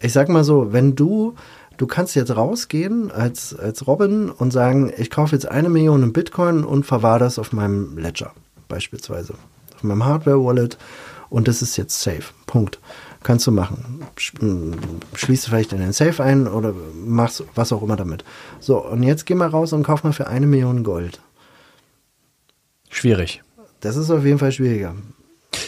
ich 0.00 0.12
sag 0.12 0.28
mal 0.28 0.44
so, 0.44 0.72
wenn 0.72 0.94
du, 0.96 1.34
du 1.78 1.86
kannst 1.86 2.14
jetzt 2.14 2.36
rausgehen 2.36 3.10
als, 3.10 3.56
als 3.56 3.86
Robin 3.86 4.28
und 4.30 4.52
sagen, 4.52 4.92
ich 4.96 5.10
kaufe 5.10 5.34
jetzt 5.34 5.48
eine 5.50 5.70
Million 5.70 6.02
in 6.02 6.12
Bitcoin 6.12 6.64
und 6.64 6.84
verwahre 6.84 7.20
das 7.20 7.38
auf 7.38 7.52
meinem 7.52 7.96
Ledger 7.96 8.32
beispielsweise, 8.68 9.32
auf 9.74 9.82
meinem 9.82 10.04
Hardware-Wallet 10.04 10.76
und 11.30 11.48
das 11.48 11.62
ist 11.62 11.76
jetzt 11.78 12.00
safe. 12.02 12.24
Punkt. 12.46 12.78
Kannst 13.24 13.46
du 13.48 13.50
machen. 13.50 14.02
Sch- 14.16 14.40
m, 14.40 14.74
Schließt 15.14 15.46
vielleicht 15.46 15.72
in 15.72 15.80
den 15.80 15.92
Safe 15.92 16.22
ein 16.22 16.46
oder 16.46 16.72
machst 17.04 17.42
was 17.56 17.72
auch 17.72 17.82
immer 17.82 17.96
damit. 17.96 18.24
So, 18.60 18.78
und 18.84 19.02
jetzt 19.02 19.26
geh 19.26 19.34
mal 19.34 19.48
raus 19.48 19.72
und 19.72 19.82
kauf 19.82 20.04
mal 20.04 20.12
für 20.12 20.28
eine 20.28 20.46
Million 20.46 20.84
Gold. 20.84 21.20
Schwierig. 22.90 23.42
Das 23.80 23.96
ist 23.96 24.10
auf 24.10 24.24
jeden 24.24 24.38
Fall 24.38 24.52
schwieriger. 24.52 24.94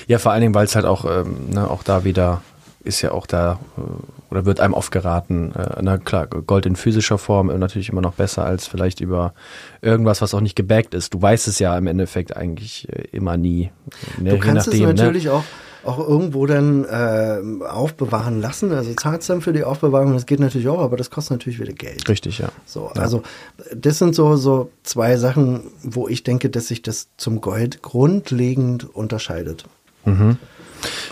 Ja, 0.06 0.18
vor 0.18 0.32
allen 0.32 0.40
Dingen, 0.42 0.54
weil 0.54 0.64
es 0.64 0.74
halt 0.76 0.84
auch, 0.86 1.04
ähm, 1.04 1.50
ne, 1.50 1.68
auch 1.68 1.82
da 1.82 2.04
wieder 2.04 2.42
ist 2.82 3.02
ja 3.02 3.12
auch 3.12 3.26
da, 3.26 3.58
äh, 3.76 3.80
oder 4.30 4.46
wird 4.46 4.60
einem 4.60 4.74
oft 4.74 4.90
geraten, 4.90 5.52
äh, 5.52 5.80
na 5.82 5.98
klar, 5.98 6.26
Gold 6.26 6.66
in 6.66 6.76
physischer 6.76 7.18
Form 7.18 7.50
äh, 7.50 7.58
natürlich 7.58 7.90
immer 7.90 8.00
noch 8.00 8.14
besser 8.14 8.44
als 8.44 8.66
vielleicht 8.66 9.00
über 9.00 9.34
irgendwas, 9.82 10.22
was 10.22 10.34
auch 10.34 10.40
nicht 10.40 10.56
gebackt 10.56 10.94
ist. 10.94 11.14
Du 11.14 11.20
weißt 11.20 11.48
es 11.48 11.58
ja 11.58 11.76
im 11.76 11.86
Endeffekt 11.86 12.36
eigentlich 12.36 12.88
immer 13.12 13.36
nie. 13.36 13.70
Ne, 14.18 14.30
Du 14.30 14.38
kannst 14.38 14.68
es 14.68 14.80
ne? 14.80 14.86
natürlich 14.86 15.28
auch, 15.28 15.44
auch 15.84 15.98
irgendwo 15.98 16.46
dann 16.46 16.84
äh, 16.84 17.64
aufbewahren 17.66 18.40
lassen. 18.40 18.72
Also 18.72 18.94
zahlst 18.94 19.28
dann 19.28 19.40
für 19.40 19.52
die 19.52 19.64
Aufbewahrung, 19.64 20.14
das 20.14 20.26
geht 20.26 20.40
natürlich 20.40 20.68
auch, 20.68 20.80
aber 20.80 20.96
das 20.96 21.10
kostet 21.10 21.32
natürlich 21.32 21.60
wieder 21.60 21.72
Geld. 21.72 22.08
Richtig, 22.08 22.38
ja. 22.38 22.48
So, 22.64 22.86
also 22.88 23.22
das 23.74 23.98
sind 23.98 24.14
so, 24.14 24.36
so 24.36 24.70
zwei 24.82 25.16
Sachen, 25.16 25.64
wo 25.82 26.08
ich 26.08 26.22
denke, 26.22 26.48
dass 26.50 26.68
sich 26.68 26.82
das 26.82 27.08
zum 27.16 27.40
Gold 27.40 27.82
grundlegend 27.82 28.94
unterscheidet. 28.94 29.66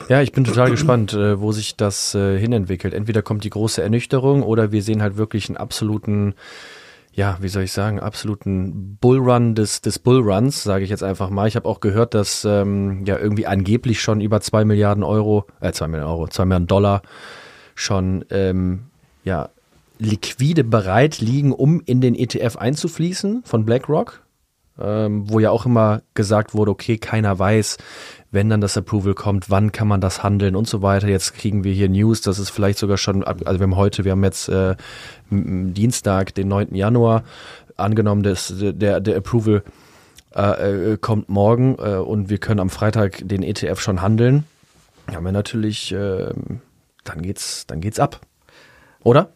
Ja, 0.09 0.23
ich 0.23 0.33
bin 0.33 0.45
total 0.45 0.71
gespannt, 0.71 1.13
äh, 1.13 1.41
wo 1.41 1.53
sich 1.53 1.77
das 1.77 2.15
äh, 2.15 2.39
hinentwickelt. 2.39 2.95
Entweder 2.95 3.23
kommt 3.23 3.45
die 3.45 3.51
große 3.51 3.83
Ernüchterung 3.83 4.43
oder 4.43 4.73
wir 4.73 4.83
sehen 4.83 5.03
halt 5.03 5.17
wirklich 5.17 5.49
einen 5.49 5.57
absoluten, 5.57 6.35
ja, 7.13 7.37
wie 7.41 7.49
soll 7.49 7.65
ich 7.65 7.73
sagen, 7.73 8.01
absoluten 8.01 8.97
Bullrun 9.01 9.55
des, 9.55 9.81
des 9.81 9.99
Bullruns, 9.99 10.63
sage 10.63 10.85
ich 10.85 10.91
jetzt 10.91 11.03
einfach 11.03 11.31
mal. 11.31 11.49
Ich 11.49 11.57
habe 11.57 11.69
auch 11.69 11.81
gehört, 11.81 12.15
dass 12.15 12.45
ähm, 12.45 13.05
ja 13.05 13.19
irgendwie 13.19 13.47
angeblich 13.47 14.01
schon 14.01 14.21
über 14.21 14.41
zwei 14.41 14.65
Milliarden 14.65 15.05
Euro, 15.05 15.47
äh, 15.61 15.73
zwei 15.73 15.89
Milliarden 15.89 16.13
Euro, 16.13 16.29
zwei 16.29 16.45
Milliarden 16.45 16.69
Dollar 16.69 17.03
schon 17.75 18.25
ähm, 18.31 18.85
ja 19.25 19.51
liquide 19.99 20.65
bereit 20.65 21.21
liegen, 21.21 21.53
um 21.53 21.83
in 21.85 22.01
den 22.01 22.15
ETF 22.15 22.57
einzufließen 22.57 23.43
von 23.45 23.65
BlackRock, 23.65 24.23
ähm, 24.81 25.29
wo 25.29 25.41
ja 25.41 25.51
auch 25.51 25.67
immer 25.67 26.03
gesagt 26.15 26.55
wurde, 26.55 26.71
okay, 26.71 26.99
keiner 26.99 27.39
weiß, 27.39 27.79
wenn 28.31 28.51
dann 28.51 28.61
das 28.61 28.77
Approval 28.77 29.15
kommt, 29.15 29.51
wann 29.51 29.73
kann 29.73 29.89
man 29.89 30.01
das 30.01 30.23
handeln 30.23 30.55
und 30.55 30.69
so 30.69 30.83
weiter. 30.83 31.09
Jetzt 31.09 31.35
kriegen 31.35 31.65
wir 31.65 31.73
hier 31.73 31.89
News, 31.89 32.21
dass 32.21 32.39
es 32.39 32.51
vielleicht 32.51 32.79
sogar 32.79 32.99
schon, 32.99 33.25
also 33.25 33.59
wir 33.59 33.65
haben 33.65 33.77
heute, 33.77 34.05
wir 34.05 34.13
haben 34.13 34.25
jetzt 34.25 34.49
äh, 34.49 34.77
Dienstag, 35.31 36.35
den 36.35 36.49
9. 36.49 36.75
Januar, 36.75 37.25
angenommen, 37.77 38.23
dass 38.23 38.53
der, 38.57 39.01
der 39.01 39.17
Approval 39.17 39.63
äh, 40.35 40.93
äh, 40.93 40.97
kommt 40.99 41.29
morgen 41.29 41.77
äh, 41.79 41.97
und 41.97 42.29
wir 42.29 42.39
können 42.39 42.61
am 42.61 42.71
Freitag 42.71 43.27
den 43.27 43.43
ETF 43.43 43.81
schon 43.81 44.03
handeln. 44.03 44.45
Ja, 45.11 45.21
wir 45.21 45.33
natürlich, 45.33 45.93
äh, 45.93 46.35
dann 47.05 47.23
geht's, 47.23 47.67
dann 47.67 47.81
geht's 47.81 47.99
ab. 47.99 48.21
Oder? 49.03 49.31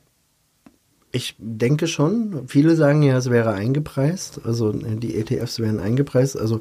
Ich 1.13 1.35
denke 1.39 1.87
schon. 1.87 2.47
Viele 2.47 2.77
sagen 2.77 3.03
ja, 3.03 3.17
es 3.17 3.31
wäre 3.31 3.53
eingepreist. 3.53 4.41
Also 4.45 4.73
die 4.73 5.17
ETFs 5.17 5.61
wären 5.61 5.79
eingepreist. 5.79 6.39
Also 6.39 6.61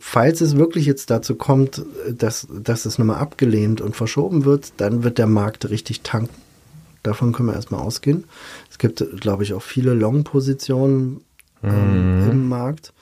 falls 0.00 0.40
es 0.40 0.56
wirklich 0.56 0.86
jetzt 0.86 1.10
dazu 1.10 1.34
kommt, 1.34 1.82
dass, 2.10 2.46
dass 2.50 2.86
es 2.86 2.98
nochmal 2.98 3.18
abgelehnt 3.18 3.80
und 3.80 3.96
verschoben 3.96 4.44
wird, 4.44 4.72
dann 4.76 5.02
wird 5.02 5.18
der 5.18 5.26
Markt 5.26 5.70
richtig 5.70 6.02
tanken. 6.02 6.34
Davon 7.02 7.32
können 7.32 7.48
wir 7.48 7.54
erstmal 7.54 7.80
ausgehen. 7.80 8.24
Es 8.70 8.78
gibt, 8.78 9.04
glaube 9.20 9.42
ich, 9.42 9.54
auch 9.54 9.62
viele 9.62 9.94
Long-Positionen 9.94 11.22
ähm, 11.62 12.28
im 12.30 12.48
Markt. 12.48 12.92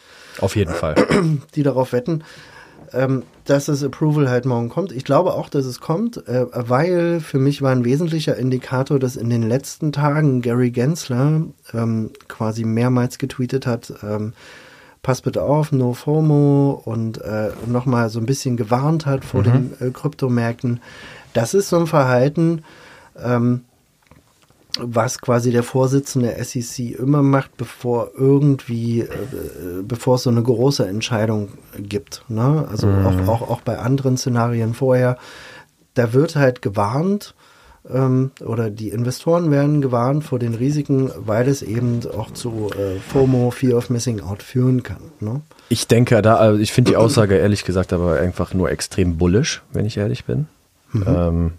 Auf 0.40 0.56
jeden 0.56 0.74
Fall. 0.74 0.94
die 1.54 1.62
darauf 1.62 1.92
wetten, 1.92 2.22
ähm, 2.92 3.22
dass 3.44 3.66
das 3.66 3.82
Approval 3.82 4.28
halt 4.28 4.44
morgen 4.44 4.68
kommt. 4.68 4.92
Ich 4.92 5.04
glaube 5.04 5.34
auch, 5.34 5.48
dass 5.48 5.64
es 5.64 5.80
kommt, 5.80 6.26
äh, 6.28 6.46
weil 6.52 7.20
für 7.20 7.38
mich 7.38 7.62
war 7.62 7.72
ein 7.72 7.84
wesentlicher 7.84 8.36
Indikator, 8.36 8.98
dass 8.98 9.16
in 9.16 9.30
den 9.30 9.42
letzten 9.42 9.92
Tagen 9.92 10.42
Gary 10.42 10.70
Gensler 10.70 11.42
ähm, 11.72 12.10
quasi 12.28 12.64
mehrmals 12.64 13.18
getweetet 13.18 13.66
hat, 13.66 13.92
pass 15.06 15.22
bitte 15.22 15.44
auf, 15.44 15.70
no 15.70 15.94
FOMO 15.94 16.82
und 16.84 17.18
äh, 17.18 17.50
nochmal 17.64 18.10
so 18.10 18.18
ein 18.18 18.26
bisschen 18.26 18.56
gewarnt 18.56 19.06
hat 19.06 19.24
vor 19.24 19.44
den 19.44 19.72
äh, 19.78 19.90
Kryptomärkten. 19.90 20.80
Das 21.32 21.54
ist 21.54 21.68
so 21.68 21.78
ein 21.78 21.86
Verhalten, 21.86 22.64
ähm, 23.16 23.60
was 24.80 25.20
quasi 25.20 25.52
der 25.52 25.62
Vorsitzende 25.62 26.34
der 26.34 26.44
SEC 26.44 26.98
immer 26.98 27.22
macht, 27.22 27.56
bevor 27.56 28.10
irgendwie, 28.18 29.02
äh, 29.02 29.06
bevor 29.80 30.16
es 30.16 30.24
so 30.24 30.30
eine 30.30 30.42
große 30.42 30.84
Entscheidung 30.84 31.50
gibt. 31.78 32.24
Ne? 32.26 32.66
Also 32.68 32.88
auch, 32.88 33.28
auch, 33.28 33.48
auch 33.48 33.60
bei 33.60 33.78
anderen 33.78 34.16
Szenarien 34.16 34.74
vorher. 34.74 35.18
Da 35.94 36.14
wird 36.14 36.34
halt 36.34 36.62
gewarnt 36.62 37.36
ähm, 37.92 38.30
oder 38.44 38.70
die 38.70 38.90
Investoren 38.90 39.50
werden 39.50 39.80
gewarnt 39.80 40.24
vor 40.24 40.38
den 40.38 40.54
Risiken, 40.54 41.10
weil 41.16 41.48
es 41.48 41.62
eben 41.62 42.00
auch 42.16 42.30
zu 42.32 42.70
äh, 42.76 42.98
FOMO, 42.98 43.50
Fear 43.50 43.78
of 43.78 43.90
Missing 43.90 44.20
Out 44.20 44.42
führen 44.42 44.82
kann. 44.82 45.02
Ne? 45.20 45.42
Ich 45.68 45.86
denke, 45.86 46.20
da, 46.22 46.36
also 46.36 46.60
ich 46.60 46.72
finde 46.72 46.92
die 46.92 46.96
Aussage 46.96 47.36
ehrlich 47.36 47.64
gesagt 47.64 47.92
aber 47.92 48.18
einfach 48.18 48.54
nur 48.54 48.70
extrem 48.70 49.16
bullish, 49.18 49.62
wenn 49.72 49.86
ich 49.86 49.96
ehrlich 49.96 50.24
bin. 50.24 50.46
Ähm, 50.94 51.52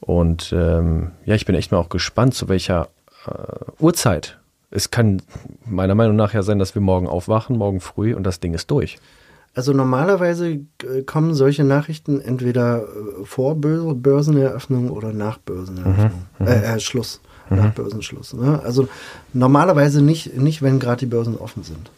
und 0.00 0.52
ähm, 0.54 1.12
ja, 1.24 1.34
ich 1.34 1.46
bin 1.46 1.54
echt 1.54 1.72
mal 1.72 1.78
auch 1.78 1.88
gespannt, 1.88 2.34
zu 2.34 2.48
welcher 2.48 2.88
äh, 3.26 3.32
Uhrzeit. 3.78 4.38
Es 4.70 4.90
kann 4.90 5.22
meiner 5.64 5.94
Meinung 5.94 6.16
nach 6.16 6.34
ja 6.34 6.42
sein, 6.42 6.58
dass 6.58 6.74
wir 6.74 6.82
morgen 6.82 7.06
aufwachen, 7.06 7.56
morgen 7.56 7.80
früh 7.80 8.14
und 8.14 8.24
das 8.24 8.40
Ding 8.40 8.54
ist 8.54 8.70
durch. 8.70 8.98
Also 9.54 9.72
normalerweise 9.72 10.48
äh, 10.50 11.02
kommen 11.04 11.34
solche 11.34 11.62
Nachrichten 11.64 12.20
entweder 12.20 12.82
äh, 12.84 13.24
vor 13.24 13.54
Bör- 13.56 13.94
Börseneröffnung 13.94 14.90
oder 14.90 15.12
nach 15.12 15.38
Börseneröffnung. 15.38 16.26
Äh, 16.40 16.74
äh, 16.74 16.80
Schluss. 16.80 17.20
Nach 17.50 17.74
Börsenschluss. 17.74 18.32
Ne? 18.32 18.60
Also 18.64 18.88
normalerweise 19.34 20.00
nicht, 20.00 20.34
nicht 20.38 20.62
wenn 20.62 20.78
gerade 20.78 21.00
die 21.00 21.06
Börsen 21.06 21.36
offen 21.36 21.64
sind. 21.64 21.90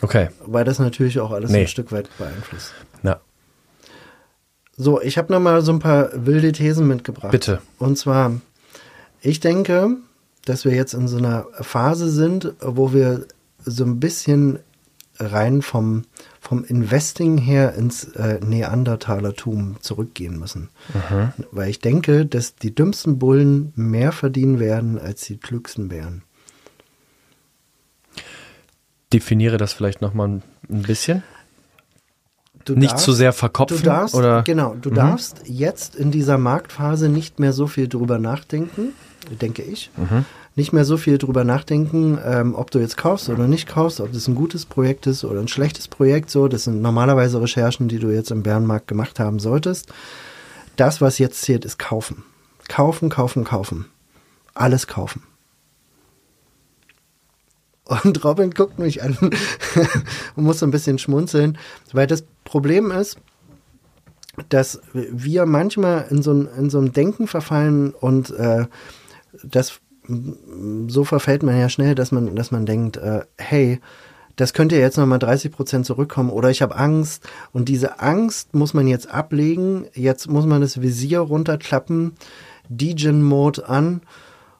Okay. 0.00 0.30
Weil 0.44 0.64
das 0.64 0.80
natürlich 0.80 1.20
auch 1.20 1.30
alles 1.30 1.50
Nee. 1.52 1.60
ein 1.60 1.68
Stück 1.68 1.92
weit 1.92 2.08
beeinflusst. 2.18 2.72
Na, 3.02 3.20
So, 4.76 5.00
ich 5.00 5.18
habe 5.18 5.32
noch 5.32 5.38
mal 5.38 5.62
so 5.62 5.70
ein 5.72 5.78
paar 5.78 6.08
wilde 6.14 6.50
Thesen 6.50 6.88
mitgebracht. 6.88 7.30
Bitte. 7.30 7.60
Und 7.78 7.96
zwar, 7.96 8.32
ich 9.20 9.38
denke, 9.38 9.98
dass 10.46 10.64
wir 10.64 10.72
jetzt 10.74 10.94
in 10.94 11.06
so 11.06 11.18
einer 11.18 11.46
Phase 11.60 12.10
sind, 12.10 12.52
wo 12.60 12.92
wir 12.92 13.26
so 13.64 13.84
ein 13.84 14.00
bisschen 14.00 14.58
rein 15.20 15.62
vom, 15.62 16.02
vom 16.52 16.64
Investing 16.64 17.38
her 17.38 17.72
ins 17.74 18.04
äh, 18.04 18.38
Neandertalertum 18.44 19.76
zurückgehen 19.80 20.38
müssen. 20.38 20.68
Weil 21.50 21.70
ich 21.70 21.80
denke, 21.80 22.26
dass 22.26 22.56
die 22.56 22.74
dümmsten 22.74 23.18
Bullen 23.18 23.72
mehr 23.74 24.12
verdienen 24.12 24.60
werden 24.60 24.98
als 24.98 25.22
die 25.22 25.38
klügsten 25.38 25.88
Bären. 25.88 26.24
definiere 29.14 29.56
das 29.56 29.72
vielleicht 29.72 30.02
nochmal 30.02 30.28
ein 30.28 30.42
ein 30.70 30.82
bisschen. 30.82 31.22
Du 32.66 32.74
Nicht 32.74 32.92
darfst- 32.92 33.04
zu 33.04 33.12
sehr 33.12 33.30
Du 33.32 33.36
verkopfen 33.38 33.82
darfst, 33.82 34.14
oder 34.14 34.42
genau, 34.42 34.74
du 34.74 34.90
darfst 34.90 35.42
jetzt 35.46 35.96
in 35.96 36.10
dieser 36.10 36.36
Marktphase 36.38 37.08
nicht 37.08 37.40
mehr 37.40 37.52
so 37.54 37.66
viel 37.66 37.88
drüber 37.88 38.18
nachdenken, 38.18 38.92
denke 39.40 39.62
ich. 39.62 39.90
Nicht 40.54 40.72
mehr 40.72 40.84
so 40.84 40.96
viel 40.96 41.18
drüber 41.18 41.44
nachdenken, 41.44 42.18
ähm, 42.24 42.54
ob 42.54 42.70
du 42.70 42.78
jetzt 42.78 42.96
kaufst 42.96 43.28
oder 43.30 43.48
nicht 43.48 43.68
kaufst, 43.68 44.00
ob 44.00 44.12
das 44.12 44.28
ein 44.28 44.34
gutes 44.34 44.66
Projekt 44.66 45.06
ist 45.06 45.24
oder 45.24 45.40
ein 45.40 45.48
schlechtes 45.48 45.88
Projekt. 45.88 46.30
So, 46.30 46.48
das 46.48 46.64
sind 46.64 46.82
normalerweise 46.82 47.40
Recherchen, 47.40 47.88
die 47.88 47.98
du 47.98 48.10
jetzt 48.10 48.30
im 48.30 48.42
Bärenmarkt 48.42 48.86
gemacht 48.86 49.18
haben 49.18 49.38
solltest. 49.38 49.92
Das, 50.76 51.00
was 51.00 51.18
jetzt 51.18 51.40
zählt, 51.40 51.64
ist 51.64 51.78
kaufen. 51.78 52.24
Kaufen, 52.68 53.08
kaufen, 53.08 53.44
kaufen. 53.44 53.86
Alles 54.54 54.86
kaufen. 54.86 55.22
Und 57.84 58.22
Robin 58.24 58.52
guckt 58.52 58.78
mich 58.78 59.02
an 59.02 59.16
und 60.36 60.44
muss 60.44 60.60
so 60.60 60.66
ein 60.66 60.70
bisschen 60.70 60.98
schmunzeln, 60.98 61.58
weil 61.92 62.06
das 62.06 62.24
Problem 62.44 62.90
ist, 62.90 63.18
dass 64.48 64.80
wir 64.92 65.44
manchmal 65.46 66.06
in 66.10 66.22
so, 66.22 66.32
in 66.32 66.70
so 66.70 66.78
einem 66.78 66.92
Denken 66.92 67.26
verfallen 67.26 67.92
und 67.92 68.30
äh, 68.30 68.66
das 69.42 69.81
so 70.08 71.04
verfällt 71.04 71.42
man 71.42 71.58
ja 71.58 71.68
schnell, 71.68 71.94
dass 71.94 72.12
man, 72.12 72.34
dass 72.34 72.50
man 72.50 72.66
denkt, 72.66 72.96
äh, 72.96 73.22
hey, 73.38 73.80
das 74.36 74.54
könnte 74.54 74.76
jetzt 74.76 74.96
nochmal 74.96 75.18
30 75.18 75.52
Prozent 75.52 75.86
zurückkommen 75.86 76.30
oder 76.30 76.50
ich 76.50 76.62
habe 76.62 76.76
Angst 76.76 77.28
und 77.52 77.68
diese 77.68 78.00
Angst 78.00 78.54
muss 78.54 78.74
man 78.74 78.86
jetzt 78.86 79.10
ablegen. 79.10 79.86
Jetzt 79.94 80.28
muss 80.28 80.46
man 80.46 80.60
das 80.60 80.80
Visier 80.80 81.20
runterklappen, 81.20 82.14
Degen-Mode 82.68 83.68
an 83.68 84.00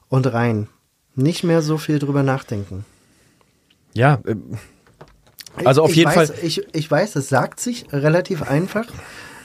und 0.09 0.31
rein. 0.31 0.67
Nicht 1.15 1.43
mehr 1.43 1.61
so 1.61 1.77
viel 1.77 1.99
drüber 1.99 2.23
nachdenken. 2.23 2.85
Ja, 3.93 4.19
äh, 4.25 4.35
also 5.65 5.83
auf 5.83 5.91
ich 5.91 5.97
jeden 5.97 6.15
weiß, 6.15 6.31
Fall. 6.31 6.39
Ich, 6.43 6.65
ich 6.73 6.89
weiß, 6.89 7.15
es 7.15 7.29
sagt 7.29 7.59
sich 7.59 7.85
relativ 7.91 8.43
einfach, 8.43 8.85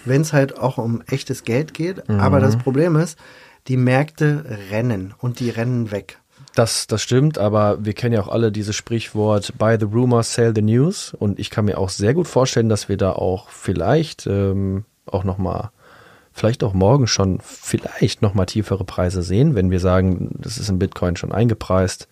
wenn 0.04 0.22
es 0.22 0.32
halt 0.32 0.58
auch 0.58 0.78
um 0.78 1.02
echtes 1.06 1.44
Geld 1.44 1.74
geht. 1.74 2.08
Mhm. 2.08 2.20
Aber 2.20 2.40
das 2.40 2.56
Problem 2.56 2.96
ist, 2.96 3.18
die 3.68 3.76
Märkte 3.76 4.44
rennen 4.70 5.14
und 5.18 5.40
die 5.40 5.50
rennen 5.50 5.90
weg. 5.90 6.18
Das, 6.54 6.86
das 6.86 7.02
stimmt, 7.02 7.38
aber 7.38 7.84
wir 7.84 7.92
kennen 7.92 8.14
ja 8.14 8.20
auch 8.20 8.28
alle 8.28 8.50
dieses 8.50 8.74
Sprichwort 8.74 9.56
Buy 9.58 9.76
the 9.78 9.86
rumor, 9.86 10.22
sell 10.22 10.52
the 10.54 10.62
news. 10.62 11.14
Und 11.14 11.38
ich 11.38 11.50
kann 11.50 11.66
mir 11.66 11.78
auch 11.78 11.88
sehr 11.88 12.14
gut 12.14 12.26
vorstellen, 12.26 12.68
dass 12.68 12.88
wir 12.88 12.96
da 12.96 13.12
auch 13.12 13.48
vielleicht 13.50 14.26
ähm, 14.26 14.84
auch 15.06 15.24
nochmal, 15.24 15.70
vielleicht 16.32 16.64
auch 16.64 16.74
morgen 16.74 17.06
schon, 17.06 17.38
vielleicht 17.42 18.22
nochmal 18.22 18.46
tiefere 18.46 18.84
Preise 18.84 19.22
sehen, 19.22 19.54
wenn 19.54 19.70
wir 19.70 19.80
sagen, 19.80 20.34
das 20.38 20.58
ist 20.58 20.68
im 20.68 20.78
Bitcoin 20.78 21.16
schon 21.16 21.32
eingepreist 21.32 22.08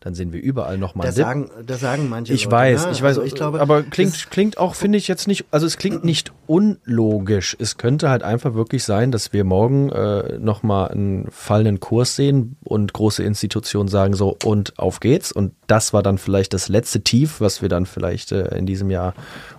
dann 0.00 0.14
sehen 0.14 0.32
wir 0.32 0.40
überall 0.40 0.78
nochmal 0.78 1.06
Das 1.06 1.16
sagen, 1.16 1.50
das 1.66 1.80
sagen 1.80 2.08
manche 2.08 2.32
Ich 2.32 2.44
Leute, 2.44 2.56
weiß, 2.56 2.86
ne? 2.86 2.92
ich 2.92 3.02
weiß, 3.02 3.18
Also 3.18 3.22
ich 3.22 3.34
glaube, 3.34 3.60
aber 3.60 3.82
klingt, 3.82 4.30
klingt 4.30 4.56
auch, 4.56 4.74
finde 4.74 4.96
ich 4.96 5.08
jetzt 5.08 5.28
nicht, 5.28 5.44
also 5.50 5.66
es 5.66 5.76
klingt 5.76 6.04
nicht 6.04 6.32
unlogisch. 6.46 7.54
Es 7.60 7.76
könnte 7.76 8.08
halt 8.08 8.22
einfach 8.22 8.54
wirklich 8.54 8.82
sein, 8.84 9.12
dass 9.12 9.34
wir 9.34 9.44
morgen 9.44 9.90
äh, 9.90 10.38
nochmal 10.38 10.88
einen 10.88 11.30
fallenden 11.30 11.80
Kurs 11.80 12.16
sehen 12.16 12.56
und 12.64 12.94
große 12.94 13.22
Institutionen 13.22 13.88
sagen 13.88 14.14
so, 14.14 14.38
und 14.42 14.78
auf 14.78 15.00
geht's. 15.00 15.32
Und 15.32 15.52
das 15.66 15.92
war 15.92 16.02
dann 16.02 16.16
vielleicht 16.16 16.54
das 16.54 16.70
letzte 16.70 17.02
Tief, 17.02 17.42
was 17.42 17.60
wir 17.60 17.68
dann 17.68 17.84
vielleicht 17.84 18.32
äh, 18.32 18.56
in 18.56 18.64
diesem 18.64 18.90
Jahr, 18.90 19.12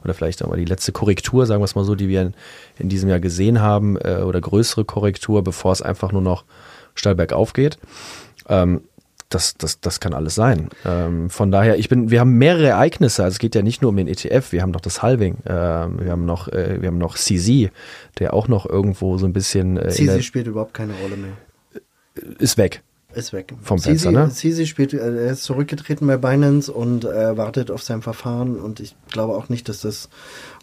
oder 0.03 0.15
vielleicht 0.15 0.43
auch 0.43 0.50
mal 0.50 0.57
die 0.57 0.65
letzte 0.65 0.91
Korrektur, 0.91 1.45
sagen 1.45 1.62
wir 1.62 1.65
es 1.65 1.75
mal 1.75 1.86
so, 1.86 1.93
die 1.93 2.07
wir 2.07 2.21
in, 2.24 2.33
in 2.79 2.89
diesem 2.89 3.10
Jahr 3.10 3.19
gesehen 3.19 3.62
haben, 3.62 3.95
äh, 3.98 4.24
oder 4.25 4.41
größere 4.41 4.86
Korrektur, 4.86 5.43
bevor 5.43 5.71
es 5.71 5.83
einfach 5.83 6.12
nur 6.12 6.24
noch 6.24 6.45
steil 6.95 7.13
bergauf 7.13 7.53
geht. 7.53 7.77
Ähm, 8.50 8.81
das, 9.34 9.56
das, 9.58 9.80
das 9.80 10.00
kann 10.00 10.14
alles 10.14 10.36
sein. 10.36 10.70
Ähm, 10.86 11.30
von 11.30 11.52
daher, 11.52 11.78
ich 11.78 11.90
bin, 11.90 12.12
wir 12.12 12.20
haben 12.20 12.38
mehrere 12.38 12.68
Ereignisse. 12.68 13.24
Also 13.24 13.36
es 13.36 13.40
geht 13.40 13.56
ja 13.56 13.62
nicht 13.62 13.82
nur 13.82 13.90
um 13.90 13.98
den 13.98 14.08
ETF. 14.08 14.52
Wir 14.52 14.62
haben 14.62 14.72
noch 14.72 14.82
das 14.82 15.02
Halving. 15.02 15.38
Ähm, 15.46 16.00
wir 16.00 16.12
haben 16.12 16.26
noch, 16.26 16.48
äh, 16.50 16.82
wir 16.82 16.88
haben 16.88 16.98
noch 16.98 17.16
CZ, 17.16 17.72
der 18.20 18.34
auch 18.34 18.48
noch 18.48 18.66
irgendwo 18.66 19.18
so 19.18 19.26
ein 19.26 19.34
bisschen 19.34 19.78
äh, 19.78 19.94
der, 19.94 20.22
spielt 20.22 20.48
überhaupt 20.48 20.74
keine 20.74 20.94
Rolle 21.02 21.18
mehr. 21.18 21.34
ist 22.40 22.58
weg. 22.58 22.84
Ist 23.13 23.34
weg. 23.34 23.53
Vom 23.62 23.77
Sisi, 23.77 23.89
Fenster, 23.89 24.12
ne? 24.12 24.30
Sisi 24.30 24.65
spielt, 24.65 24.94
äh, 24.94 24.98
er 25.25 25.32
ist 25.34 25.44
zurückgetreten 25.44 26.08
bei 26.08 26.18
Binance 26.18 26.72
und 26.72 27.03
äh, 27.03 27.36
wartet 27.38 27.70
auf 27.70 27.84
sein 27.84 28.01
Verfahren 28.01 28.58
und 28.58 28.80
ich 28.80 28.96
glaube 29.10 29.34
auch 29.36 29.50
nicht, 29.50 29.68
dass 29.68 29.82
das 29.82 30.08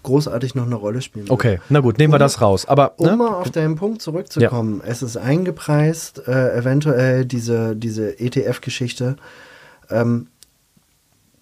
großartig 0.02 0.54
noch 0.54 0.64
eine 0.64 0.74
Rolle 0.74 1.02
spielen 1.02 1.26
wird. 1.26 1.32
Okay, 1.32 1.60
na 1.68 1.80
gut, 1.80 1.98
nehmen 1.98 2.12
wir 2.12 2.16
Um- 2.16 2.20
das 2.20 2.40
raus. 2.40 2.66
Aber 2.66 2.94
Um 2.98 3.06
ne? 3.06 3.16
mal 3.16 3.34
auf 3.34 3.50
deinen 3.50 3.76
Punkt 3.76 4.00
zurückzukommen, 4.00 4.80
es 4.84 5.02
ist 5.02 5.16
eingepreist, 5.18 6.26
äh, 6.26 6.56
eventuell 6.56 7.24
diese, 7.26 7.76
diese 7.76 8.18
ETF-Geschichte. 8.18 9.16
Ähm, 9.90 10.28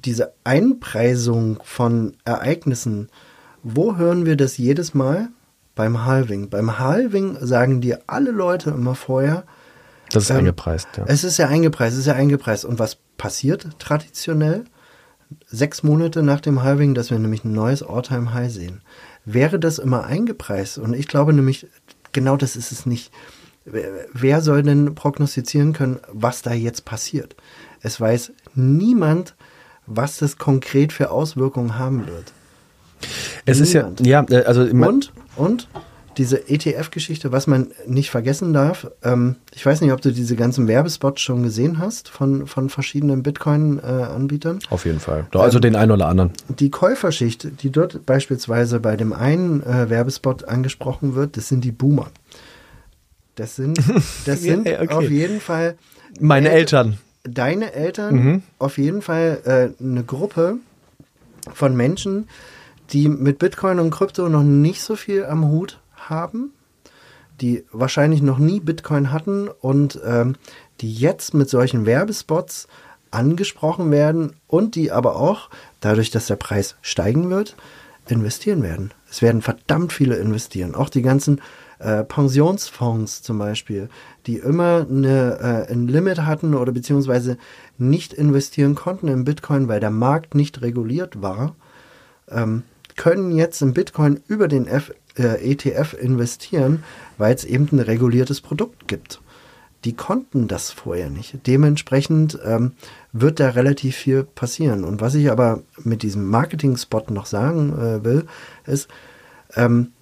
diese 0.04 0.32
Einpreisung 0.44 1.58
von 1.64 2.14
Ereignissen, 2.24 3.08
wo 3.62 3.96
hören 3.96 4.26
wir 4.26 4.36
das 4.36 4.56
jedes 4.58 4.94
Mal? 4.94 5.28
Beim 5.74 6.04
Halving. 6.04 6.48
Beim 6.48 6.78
Halving 6.78 7.36
sagen 7.40 7.80
dir 7.80 8.00
alle 8.06 8.30
Leute 8.30 8.70
immer 8.70 8.94
vorher, 8.94 9.44
das 10.12 10.24
ist 10.24 10.30
ähm, 10.30 10.38
eingepreist. 10.38 10.88
Ja. 10.96 11.04
es 11.06 11.24
ist 11.24 11.36
ja 11.38 11.48
eingepreist, 11.48 11.94
es 11.94 12.00
ist 12.00 12.06
ja 12.06 12.14
eingepreist. 12.14 12.64
Und 12.64 12.78
was 12.78 12.96
passiert 13.18 13.68
traditionell? 13.78 14.64
Sechs 15.46 15.82
Monate 15.82 16.22
nach 16.22 16.40
dem 16.40 16.62
Halving, 16.62 16.94
dass 16.94 17.10
wir 17.10 17.18
nämlich 17.18 17.44
ein 17.44 17.52
neues 17.52 17.82
All-Time-High 17.82 18.52
sehen. 18.52 18.82
Wäre 19.24 19.58
das 19.58 19.78
immer 19.78 20.04
eingepreist? 20.04 20.78
Und 20.78 20.94
ich 20.94 21.08
glaube 21.08 21.32
nämlich, 21.32 21.66
genau 22.12 22.36
das 22.36 22.54
ist 22.54 22.70
es 22.70 22.86
nicht. 22.86 23.10
Wer- 23.64 24.40
soll 24.42 24.62
denn 24.62 24.94
prognostizieren 24.94 25.72
können, 25.72 25.98
was 26.12 26.42
da 26.42 26.52
jetzt 26.52 26.84
passiert? 26.84 27.34
Es 27.80 28.00
weiß 28.00 28.32
niemand, 28.54 29.34
was 29.86 30.18
das 30.18 30.38
konkret 30.38 30.92
für 30.92 31.10
Auswirkungen 31.10 31.76
haben 31.76 32.06
wird. 32.06 32.32
Es 33.44 33.58
ist 33.58 33.72
ja, 33.72 33.82
niemand. 33.82 34.06
ja, 34.06 34.24
äh, 34.30 34.44
also 34.44 34.62
Und, 34.62 35.12
und 35.34 35.68
diese 36.18 36.48
ETF-Geschichte, 36.48 37.30
was 37.32 37.46
man 37.46 37.72
nicht 37.86 38.10
vergessen 38.10 38.52
darf, 38.54 38.90
ähm, 39.02 39.36
ich 39.54 39.66
weiß 39.66 39.80
nicht, 39.82 39.92
ob 39.92 40.00
du 40.00 40.12
diese 40.12 40.34
ganzen 40.36 40.66
Werbespots 40.66 41.20
schon 41.20 41.42
gesehen 41.42 41.78
hast 41.78 42.08
von, 42.08 42.46
von 42.46 42.70
verschiedenen 42.70 43.22
Bitcoin-Anbietern. 43.22 44.60
auf 44.70 44.84
jeden 44.86 45.00
Fall. 45.00 45.26
Doch, 45.30 45.42
also 45.42 45.58
den 45.58 45.76
einen 45.76 45.90
oder 45.92 46.08
anderen. 46.08 46.32
Die 46.48 46.70
Käuferschicht, 46.70 47.62
die 47.62 47.70
dort 47.70 48.06
beispielsweise 48.06 48.80
bei 48.80 48.96
dem 48.96 49.12
einen 49.12 49.62
äh, 49.62 49.90
Werbespot 49.90 50.44
angesprochen 50.44 51.14
wird, 51.14 51.36
das 51.36 51.48
sind 51.48 51.64
die 51.64 51.72
Boomer. 51.72 52.06
Das 53.34 53.56
sind, 53.56 53.78
das 54.26 54.40
sind 54.42 54.66
ja, 54.66 54.80
okay. 54.80 54.94
auf 54.94 55.10
jeden 55.10 55.40
Fall 55.40 55.76
Meine 56.20 56.48
Älte- 56.48 56.56
Eltern. 56.56 56.98
deine 57.24 57.72
Eltern 57.74 58.14
Mhm. 58.14 58.42
auf 58.58 58.78
jeden 58.78 59.02
Fall 59.02 59.74
äh, 59.78 59.82
eine 59.84 60.02
Gruppe 60.04 60.56
von 61.52 61.76
Menschen, 61.76 62.28
die 62.90 63.08
mit 63.08 63.38
Bitcoin 63.38 63.78
und 63.80 63.90
Krypto 63.90 64.28
noch 64.28 64.42
nicht 64.44 64.80
so 64.80 64.96
viel 64.96 65.24
am 65.26 65.46
Hut 65.48 65.78
haben, 66.08 66.52
die 67.40 67.64
wahrscheinlich 67.72 68.22
noch 68.22 68.38
nie 68.38 68.60
Bitcoin 68.60 69.12
hatten 69.12 69.48
und 69.48 70.00
ähm, 70.04 70.36
die 70.80 70.92
jetzt 70.92 71.34
mit 71.34 71.48
solchen 71.50 71.86
Werbespots 71.86 72.68
angesprochen 73.10 73.90
werden 73.90 74.34
und 74.46 74.74
die 74.74 74.90
aber 74.90 75.16
auch, 75.16 75.50
dadurch, 75.80 76.10
dass 76.10 76.26
der 76.26 76.36
Preis 76.36 76.76
steigen 76.82 77.30
wird, 77.30 77.56
investieren 78.08 78.62
werden. 78.62 78.92
Es 79.10 79.22
werden 79.22 79.42
verdammt 79.42 79.92
viele 79.92 80.16
investieren. 80.16 80.74
Auch 80.74 80.88
die 80.88 81.02
ganzen 81.02 81.40
äh, 81.78 82.04
Pensionsfonds 82.04 83.22
zum 83.22 83.38
Beispiel, 83.38 83.88
die 84.26 84.36
immer 84.36 84.86
eine, 84.88 85.66
äh, 85.68 85.72
ein 85.72 85.88
Limit 85.88 86.22
hatten 86.22 86.54
oder 86.54 86.72
beziehungsweise 86.72 87.36
nicht 87.78 88.12
investieren 88.12 88.74
konnten 88.74 89.08
in 89.08 89.24
Bitcoin, 89.24 89.68
weil 89.68 89.80
der 89.80 89.90
Markt 89.90 90.34
nicht 90.34 90.62
reguliert 90.62 91.20
war, 91.22 91.54
ähm, 92.30 92.62
können 92.96 93.30
jetzt 93.36 93.60
in 93.60 93.74
Bitcoin 93.74 94.20
über 94.26 94.48
den 94.48 94.66
F, 94.66 94.92
äh, 95.18 95.52
ETF 95.52 95.94
investieren, 95.94 96.84
weil 97.18 97.34
es 97.34 97.44
eben 97.44 97.68
ein 97.72 97.80
reguliertes 97.80 98.40
Produkt 98.40 98.88
gibt. 98.88 99.20
Die 99.84 99.94
konnten 99.94 100.48
das 100.48 100.70
vorher 100.70 101.10
nicht. 101.10 101.46
Dementsprechend 101.46 102.38
ähm, 102.44 102.72
wird 103.12 103.38
da 103.38 103.50
relativ 103.50 103.96
viel 103.96 104.24
passieren. 104.24 104.84
Und 104.84 105.00
was 105.00 105.14
ich 105.14 105.30
aber 105.30 105.62
mit 105.84 106.02
diesem 106.02 106.26
Marketing-Spot 106.28 107.04
noch 107.10 107.26
sagen 107.26 107.72
äh, 107.78 108.04
will, 108.04 108.26
ist, 108.66 108.88
ähm, 109.54 109.92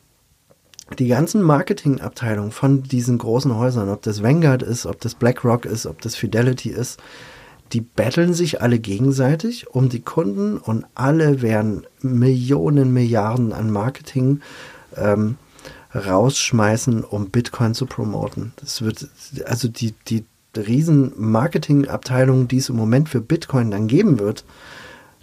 die 0.99 1.09
ganzen 1.09 1.43
Marketingabteilungen 1.43 2.53
von 2.53 2.83
diesen 2.83 3.19
großen 3.19 3.57
Häusern, 3.57 3.89
ob 3.89 4.03
das 4.03 4.23
Vanguard 4.23 4.63
ist, 4.63 4.87
ob 4.87 5.01
das 5.01 5.15
BlackRock 5.15 5.65
ist, 5.65 5.87
ob 5.87 6.01
das 6.03 6.15
Fidelity 6.15 6.71
ist, 6.71 7.01
die 7.73 7.81
betteln 7.81 8.35
sich 8.35 8.61
alle 8.61 8.79
gegenseitig 8.79 9.69
um 9.71 9.89
die 9.89 10.01
Kunden 10.01 10.59
und 10.59 10.87
alle 10.95 11.43
werden 11.43 11.87
Millionen, 12.01 12.93
Milliarden 12.93 13.53
an 13.53 13.71
Marketing 13.71 14.41
ähm, 14.97 15.37
rausschmeißen, 15.95 17.05
um 17.05 17.31
Bitcoin 17.31 17.75
zu 17.75 17.87
promoten. 17.87 18.53
Das 18.57 18.83
wird, 18.83 19.09
also 19.47 19.69
die, 19.69 19.95
die 20.09 20.25
riesen 20.57 21.13
Marketingabteilung, 21.17 22.49
die 22.49 22.59
es 22.59 22.69
im 22.69 22.77
Moment 22.77 23.09
für 23.09 23.21
Bitcoin 23.21 23.71
dann 23.71 23.87
geben 23.87 24.19
wird, 24.19 24.45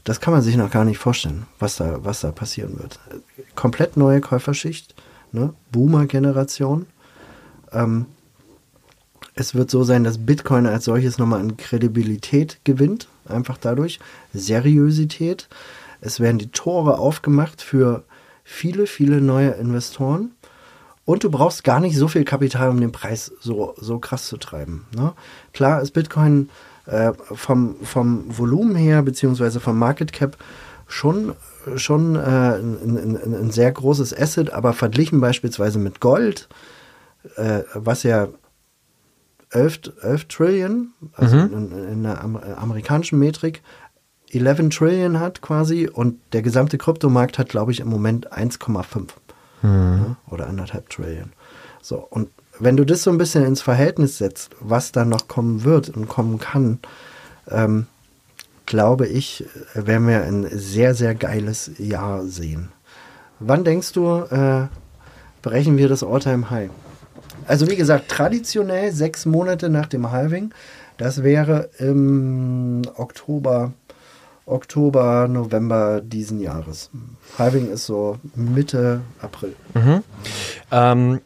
das 0.03 0.19
kann 0.19 0.33
man 0.33 0.41
sich 0.41 0.55
noch 0.55 0.71
gar 0.71 0.85
nicht 0.85 0.97
vorstellen, 0.97 1.45
was 1.59 1.75
da, 1.75 2.03
was 2.03 2.21
da 2.21 2.31
passieren 2.31 2.79
wird. 2.79 2.99
Komplett 3.55 3.97
neue 3.97 4.21
Käuferschicht, 4.21 4.95
ne? 5.31 5.53
Boomer-Generation. 5.71 6.87
Ähm, 7.71 8.07
es 9.35 9.55
wird 9.55 9.69
so 9.69 9.83
sein, 9.83 10.03
dass 10.03 10.25
Bitcoin 10.25 10.65
als 10.65 10.85
solches 10.85 11.17
nochmal 11.17 11.39
an 11.39 11.55
Kredibilität 11.55 12.59
gewinnt, 12.63 13.07
einfach 13.25 13.57
dadurch. 13.57 13.99
Seriosität. 14.33 15.47
Es 16.01 16.19
werden 16.19 16.39
die 16.39 16.51
Tore 16.51 16.97
aufgemacht 16.97 17.61
für 17.61 18.03
viele, 18.51 18.85
viele 18.85 19.21
neue 19.21 19.51
Investoren. 19.51 20.31
Und 21.05 21.23
du 21.23 21.31
brauchst 21.31 21.63
gar 21.63 21.79
nicht 21.79 21.97
so 21.97 22.07
viel 22.07 22.23
Kapital, 22.23 22.69
um 22.69 22.79
den 22.79 22.91
Preis 22.91 23.31
so, 23.39 23.73
so 23.77 23.99
krass 23.99 24.27
zu 24.27 24.37
treiben. 24.37 24.85
Ne? 24.95 25.13
Klar 25.53 25.81
ist 25.81 25.91
Bitcoin 25.91 26.49
äh, 26.85 27.13
vom, 27.15 27.75
vom 27.81 28.25
Volumen 28.37 28.75
her, 28.75 29.01
beziehungsweise 29.01 29.59
vom 29.59 29.79
Market 29.79 30.13
Cap 30.13 30.37
schon, 30.87 31.33
schon 31.75 32.15
äh, 32.15 32.19
ein, 32.19 32.97
ein, 32.97 33.33
ein, 33.33 33.51
sehr 33.51 33.71
großes 33.71 34.17
Asset, 34.17 34.51
aber 34.51 34.73
verglichen 34.73 35.21
beispielsweise 35.21 35.79
mit 35.79 36.01
Gold, 36.01 36.49
äh, 37.37 37.61
was 37.73 38.03
ja 38.03 38.27
11, 39.51 39.93
11 40.01 40.25
Trillion, 40.25 40.93
also 41.13 41.35
mhm. 41.35 41.53
in, 41.53 41.87
in, 41.87 42.03
der 42.03 42.23
amerikanischen 42.23 43.19
Metrik, 43.19 43.61
11 44.39 44.69
Trillion 44.69 45.19
hat 45.19 45.41
quasi 45.41 45.87
und 45.87 46.19
der 46.33 46.41
gesamte 46.41 46.77
Kryptomarkt 46.77 47.37
hat, 47.37 47.49
glaube 47.49 47.71
ich, 47.71 47.79
im 47.79 47.89
Moment 47.89 48.31
1,5 48.31 49.07
mhm. 49.61 49.69
ja, 49.69 50.15
oder 50.29 50.47
anderthalb 50.47 50.89
Trillion. 50.89 51.31
So, 51.81 51.97
und 52.09 52.29
wenn 52.59 52.77
du 52.77 52.85
das 52.85 53.03
so 53.03 53.11
ein 53.11 53.17
bisschen 53.17 53.45
ins 53.45 53.61
Verhältnis 53.61 54.17
setzt, 54.17 54.55
was 54.59 54.91
da 54.91 55.05
noch 55.05 55.27
kommen 55.27 55.63
wird 55.63 55.89
und 55.89 56.07
kommen 56.07 56.39
kann, 56.39 56.79
ähm, 57.49 57.87
glaube 58.65 59.07
ich, 59.07 59.45
werden 59.73 60.07
wir 60.07 60.23
ein 60.23 60.47
sehr, 60.51 60.93
sehr 60.93 61.15
geiles 61.15 61.71
Jahr 61.77 62.23
sehen. 62.23 62.69
Wann 63.39 63.63
denkst 63.63 63.93
du, 63.93 64.23
äh, 64.29 64.67
brechen 65.41 65.77
wir 65.77 65.89
das 65.89 66.03
All-Time-High? 66.03 66.69
Also 67.47 67.67
wie 67.69 67.75
gesagt, 67.75 68.09
traditionell 68.09 68.91
sechs 68.91 69.25
Monate 69.25 69.69
nach 69.69 69.87
dem 69.87 70.11
Halving. 70.11 70.53
Das 70.97 71.23
wäre 71.23 71.69
im 71.79 72.83
Oktober, 72.95 73.73
Oktober, 74.51 75.27
November 75.27 76.01
diesen 76.01 76.39
Jahres. 76.39 76.89
Halving 77.37 77.71
ist 77.71 77.85
so 77.85 78.17
Mitte 78.35 79.01
April. 79.21 79.55
Mhm. 79.73 80.03
Ähm, 80.71 81.21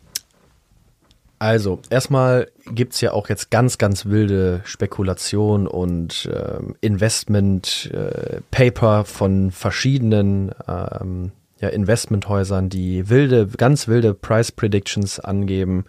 also, 1.37 1.81
erstmal 1.89 2.49
gibt 2.71 2.93
es 2.93 3.01
ja 3.01 3.11
auch 3.11 3.27
jetzt 3.29 3.51
ganz, 3.51 3.77
ganz 3.77 4.05
wilde 4.05 4.61
Spekulation 4.63 5.67
und 5.67 6.29
ähm, 6.33 6.77
Investment-Paper 6.79 9.01
äh, 9.01 9.03
von 9.03 9.51
verschiedenen 9.51 10.51
ähm, 10.67 11.33
ja, 11.59 11.67
Investmenthäusern, 11.69 12.69
die 12.69 13.09
wilde, 13.09 13.47
ganz 13.47 13.87
wilde 13.87 14.13
Price 14.13 14.51
Predictions 14.51 15.19
angeben. 15.19 15.85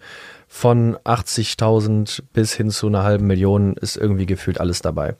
Von 0.47 0.95
80.000 0.97 2.23
bis 2.33 2.53
hin 2.53 2.71
zu 2.71 2.87
einer 2.87 3.03
halben 3.03 3.27
Million 3.27 3.73
ist 3.73 3.97
irgendwie 3.97 4.25
gefühlt 4.25 4.59
alles 4.59 4.81
dabei. 4.81 5.15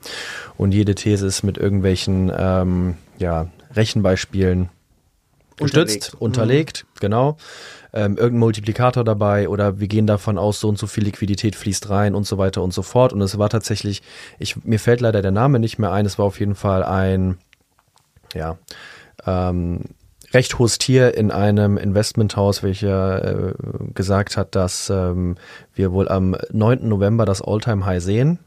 Und 0.58 0.74
jede 0.74 0.96
These 0.96 1.28
ist 1.28 1.44
mit 1.44 1.58
irgendwelchen 1.58 2.32
ähm, 2.36 2.98
ja, 3.20 3.48
Rechenbeispielen 3.76 4.70
gestützt, 5.58 6.16
unterlegt, 6.16 6.22
unterlegt 6.22 6.86
mhm. 6.86 7.00
genau 7.00 7.38
ähm, 7.94 8.18
irgendein 8.18 8.40
Multiplikator 8.40 9.04
dabei 9.04 9.50
oder 9.50 9.80
wir 9.80 9.88
gehen 9.88 10.08
davon 10.08 10.38
aus, 10.38 10.60
so 10.60 10.70
und 10.70 10.78
so 10.78 10.86
viel 10.88 11.04
Liquidität 11.06 11.56
fließt 11.56 11.90
rein 11.90 12.16
und 12.16 12.28
so 12.28 12.38
weiter 12.38 12.62
und 12.62 12.74
so 12.74 12.82
fort. 12.82 13.14
Und 13.14 13.22
es 13.22 13.38
war 13.38 13.50
tatsächlich, 13.50 14.04
ich, 14.40 14.64
mir 14.64 14.80
fällt 14.80 15.02
leider 15.02 15.22
der 15.22 15.32
Name 15.32 15.60
nicht 15.60 15.80
mehr 15.80 15.92
ein, 15.92 16.06
es 16.06 16.20
war 16.20 16.26
auf 16.26 16.40
jeden 16.40 16.56
Fall 16.56 16.84
ein, 16.84 17.38
ja, 18.34 18.58
ähm, 19.26 19.82
recht 20.34 20.60
hohes 20.60 20.78
Tier 20.78 21.16
in 21.16 21.32
einem 21.32 21.78
Investmenthaus, 21.78 22.64
welcher 22.64 23.50
äh, 23.50 23.54
gesagt 23.94 24.38
hat, 24.38 24.56
dass 24.56 24.90
ähm, 24.90 25.36
wir 25.74 25.92
wohl 25.92 26.10
am 26.10 26.36
9. 26.52 26.88
November 26.88 27.26
das 27.26 27.42
Alltime 27.42 27.86
high 27.86 28.04
sehen. 28.04 28.40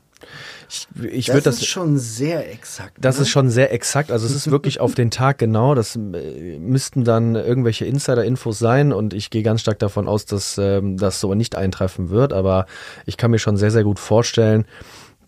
Ich, 0.68 0.86
ich 1.02 1.26
das, 1.26 1.42
das 1.42 1.56
ist 1.56 1.66
schon 1.66 1.98
sehr 1.98 2.52
exakt. 2.52 2.96
Das 3.00 3.16
ne? 3.16 3.22
ist 3.22 3.30
schon 3.30 3.50
sehr 3.50 3.72
exakt. 3.72 4.12
Also 4.12 4.26
es 4.26 4.34
ist 4.34 4.50
wirklich 4.50 4.78
auf 4.78 4.94
den 4.94 5.10
Tag 5.10 5.38
genau. 5.38 5.74
Das 5.74 5.96
äh, 5.96 6.58
müssten 6.58 7.04
dann 7.04 7.34
irgendwelche 7.34 7.86
Insider-Infos 7.86 8.58
sein 8.58 8.92
und 8.92 9.14
ich 9.14 9.30
gehe 9.30 9.42
ganz 9.42 9.62
stark 9.62 9.78
davon 9.78 10.06
aus, 10.06 10.26
dass 10.26 10.58
ähm, 10.58 10.96
das 10.96 11.20
so 11.20 11.34
nicht 11.34 11.56
eintreffen 11.56 12.10
wird. 12.10 12.32
Aber 12.32 12.66
ich 13.06 13.16
kann 13.16 13.30
mir 13.30 13.38
schon 13.38 13.56
sehr, 13.56 13.70
sehr 13.70 13.84
gut 13.84 13.98
vorstellen, 13.98 14.64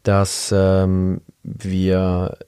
dass 0.03 0.53
ähm, 0.55 1.23
wir, 1.43 2.39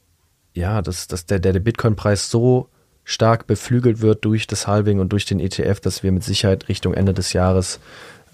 ja, 0.53 0.83
dass, 0.83 1.09
dass 1.09 1.27
der, 1.27 1.41
der 1.41 1.59
Bitcoin-Preis 1.59 2.31
so 2.31 2.69
stark 3.05 3.47
beflügelt 3.47 4.01
wird 4.01 4.25
durch 4.25 4.47
das 4.47 4.67
Halving 4.67 4.99
und 4.99 5.13
durch 5.13 5.27
den 5.27 5.41
ETF, 5.41 5.81
dass 5.81 6.03
wir 6.03 6.11
mit 6.13 6.25
Sicherheit 6.25 6.69
Richtung 6.69 6.95
Ende 6.95 7.13
des 7.13 7.33
Jahres 7.33 7.79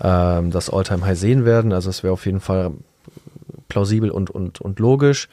ähm, 0.01 0.51
das 0.51 0.71
All-Time-High 0.71 1.19
sehen 1.19 1.45
werden. 1.45 1.73
Also 1.73 1.91
es 1.91 2.03
wäre 2.03 2.13
auf 2.13 2.27
jeden 2.27 2.41
Fall 2.41 2.73
plausibel 3.69 4.11
und, 4.11 4.31
und, 4.31 4.61
und 4.61 4.79
logisch. 4.79 5.29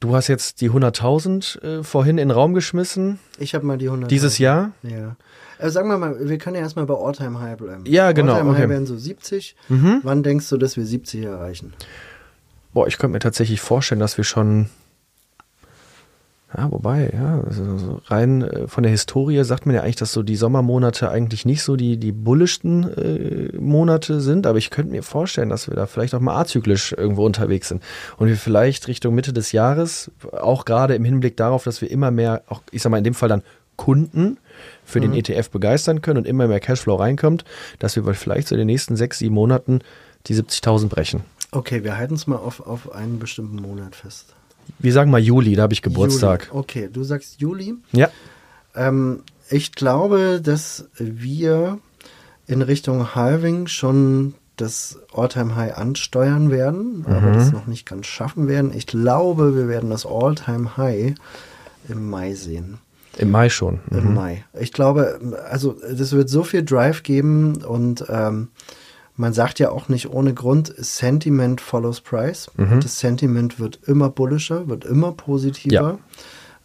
Du 0.00 0.16
hast 0.16 0.28
jetzt 0.28 0.62
die 0.62 0.70
100.000 0.70 1.62
äh, 1.62 1.84
vorhin 1.84 2.16
in 2.16 2.28
den 2.28 2.30
Raum 2.30 2.54
geschmissen. 2.54 3.18
Ich 3.38 3.54
habe 3.54 3.66
mal 3.66 3.76
die 3.76 3.90
100.000. 3.90 4.06
Dieses 4.06 4.38
Jahr? 4.38 4.72
Ja. 4.82 5.16
Also 5.58 5.74
sagen 5.74 5.90
wir 5.90 5.98
mal, 5.98 6.16
wir 6.26 6.38
können 6.38 6.56
ja 6.56 6.62
erstmal 6.62 6.86
bei 6.86 6.94
Alltime 6.94 7.38
High 7.38 7.58
bleiben. 7.58 7.84
Ja, 7.86 8.12
genau. 8.12 8.32
Alltime 8.32 8.52
okay. 8.52 8.62
High 8.62 8.70
wären 8.70 8.86
so 8.86 8.96
70. 8.96 9.56
Mhm. 9.68 10.00
Wann 10.02 10.22
denkst 10.22 10.48
du, 10.48 10.56
dass 10.56 10.78
wir 10.78 10.86
70 10.86 11.24
erreichen? 11.24 11.74
Boah, 12.72 12.86
ich 12.86 12.96
könnte 12.96 13.12
mir 13.12 13.18
tatsächlich 13.18 13.60
vorstellen, 13.60 14.00
dass 14.00 14.16
wir 14.16 14.24
schon 14.24 14.70
ja, 16.56 16.72
wobei, 16.72 17.10
ja, 17.12 17.40
also 17.46 18.00
rein 18.06 18.42
äh, 18.42 18.66
von 18.66 18.82
der 18.82 18.90
Historie 18.90 19.44
sagt 19.44 19.66
man 19.66 19.74
ja 19.74 19.82
eigentlich, 19.82 19.96
dass 19.96 20.12
so 20.12 20.24
die 20.24 20.34
Sommermonate 20.34 21.08
eigentlich 21.08 21.44
nicht 21.44 21.62
so 21.62 21.76
die, 21.76 21.96
die 21.96 22.10
bullischsten 22.10 23.52
äh, 23.52 23.56
Monate 23.56 24.20
sind, 24.20 24.46
aber 24.48 24.58
ich 24.58 24.70
könnte 24.70 24.90
mir 24.90 25.04
vorstellen, 25.04 25.48
dass 25.48 25.68
wir 25.68 25.76
da 25.76 25.86
vielleicht 25.86 26.12
auch 26.14 26.20
mal 26.20 26.40
azyklisch 26.40 26.92
irgendwo 26.92 27.24
unterwegs 27.24 27.68
sind 27.68 27.82
und 28.16 28.26
wir 28.26 28.36
vielleicht 28.36 28.88
Richtung 28.88 29.14
Mitte 29.14 29.32
des 29.32 29.52
Jahres, 29.52 30.10
auch 30.32 30.64
gerade 30.64 30.96
im 30.96 31.04
Hinblick 31.04 31.36
darauf, 31.36 31.62
dass 31.62 31.82
wir 31.82 31.90
immer 31.90 32.10
mehr, 32.10 32.42
auch 32.48 32.62
ich 32.72 32.82
sag 32.82 32.90
mal 32.90 32.98
in 32.98 33.04
dem 33.04 33.14
Fall 33.14 33.28
dann 33.28 33.42
Kunden 33.76 34.38
für 34.84 34.98
mhm. 34.98 35.12
den 35.12 35.24
ETF 35.24 35.50
begeistern 35.50 36.02
können 36.02 36.18
und 36.18 36.26
immer 36.26 36.48
mehr 36.48 36.60
Cashflow 36.60 36.96
reinkommt, 36.96 37.44
dass 37.78 37.94
wir 37.94 38.02
vielleicht 38.14 38.48
so 38.48 38.56
in 38.56 38.58
den 38.58 38.66
nächsten 38.66 38.96
sechs, 38.96 39.18
sieben 39.18 39.34
Monaten 39.34 39.80
die 40.26 40.34
70.000 40.34 40.88
brechen. 40.88 41.22
Okay, 41.52 41.84
wir 41.84 41.96
halten 41.96 42.14
es 42.14 42.26
mal 42.26 42.36
auf, 42.36 42.60
auf 42.60 42.92
einen 42.92 43.20
bestimmten 43.20 43.56
Monat 43.56 43.94
fest. 43.94 44.34
Wir 44.78 44.92
sagen 44.92 45.10
mal 45.10 45.20
Juli, 45.20 45.54
da 45.54 45.62
habe 45.62 45.72
ich 45.72 45.82
Geburtstag. 45.82 46.46
Juli. 46.48 46.58
Okay, 46.58 46.88
du 46.92 47.02
sagst 47.04 47.40
Juli. 47.40 47.74
Ja. 47.92 48.08
Ähm, 48.74 49.22
ich 49.48 49.72
glaube, 49.72 50.40
dass 50.42 50.88
wir 50.98 51.78
in 52.46 52.62
Richtung 52.62 53.14
Halving 53.14 53.66
schon 53.66 54.34
das 54.56 54.98
Alltime 55.14 55.56
High 55.56 55.76
ansteuern 55.76 56.50
werden, 56.50 56.98
mhm. 56.98 57.06
aber 57.06 57.32
das 57.32 57.52
noch 57.52 57.66
nicht 57.66 57.86
ganz 57.86 58.06
schaffen 58.06 58.48
werden. 58.48 58.72
Ich 58.74 58.86
glaube, 58.86 59.56
wir 59.56 59.68
werden 59.68 59.90
das 59.90 60.04
Alltime 60.06 60.76
High 60.76 61.14
im 61.88 62.10
Mai 62.10 62.34
sehen. 62.34 62.78
Im 63.16 63.30
Mai 63.30 63.48
schon. 63.48 63.80
Mhm. 63.90 63.98
Im 63.98 64.14
Mai. 64.14 64.44
Ich 64.58 64.72
glaube, 64.72 65.20
also 65.48 65.76
das 65.90 66.12
wird 66.12 66.28
so 66.28 66.42
viel 66.42 66.64
Drive 66.64 67.02
geben 67.02 67.62
und 67.64 68.04
ähm, 68.08 68.48
man 69.20 69.34
sagt 69.34 69.58
ja 69.58 69.70
auch 69.70 69.88
nicht 69.88 70.10
ohne 70.10 70.32
Grund, 70.32 70.72
Sentiment 70.78 71.60
follows 71.60 72.00
Price. 72.00 72.50
Mhm. 72.56 72.80
Das 72.80 72.98
Sentiment 72.98 73.60
wird 73.60 73.78
immer 73.86 74.08
bullischer, 74.08 74.66
wird 74.66 74.86
immer 74.86 75.12
positiver. 75.12 75.98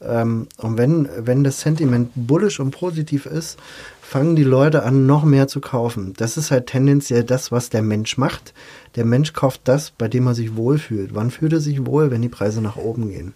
Ja. 0.01 0.21
Ähm, 0.21 0.47
und 0.57 0.77
wenn, 0.77 1.09
wenn 1.17 1.43
das 1.43 1.59
Sentiment 1.59 2.11
bullisch 2.15 2.61
und 2.61 2.71
positiv 2.71 3.25
ist, 3.25 3.59
fangen 4.01 4.37
die 4.37 4.43
Leute 4.43 4.83
an, 4.83 5.05
noch 5.05 5.25
mehr 5.25 5.49
zu 5.49 5.59
kaufen. 5.59 6.13
Das 6.15 6.37
ist 6.37 6.49
halt 6.49 6.67
tendenziell 6.67 7.25
das, 7.25 7.51
was 7.51 7.69
der 7.69 7.81
Mensch 7.81 8.17
macht. 8.17 8.53
Der 8.95 9.03
Mensch 9.03 9.33
kauft 9.33 9.61
das, 9.65 9.91
bei 9.91 10.07
dem 10.07 10.25
er 10.25 10.33
sich 10.33 10.55
wohlfühlt. 10.55 11.13
Wann 11.13 11.31
fühlt 11.31 11.53
er 11.53 11.59
sich 11.59 11.85
wohl, 11.85 12.09
wenn 12.09 12.21
die 12.21 12.29
Preise 12.29 12.61
nach 12.61 12.77
oben 12.77 13.09
gehen? 13.09 13.35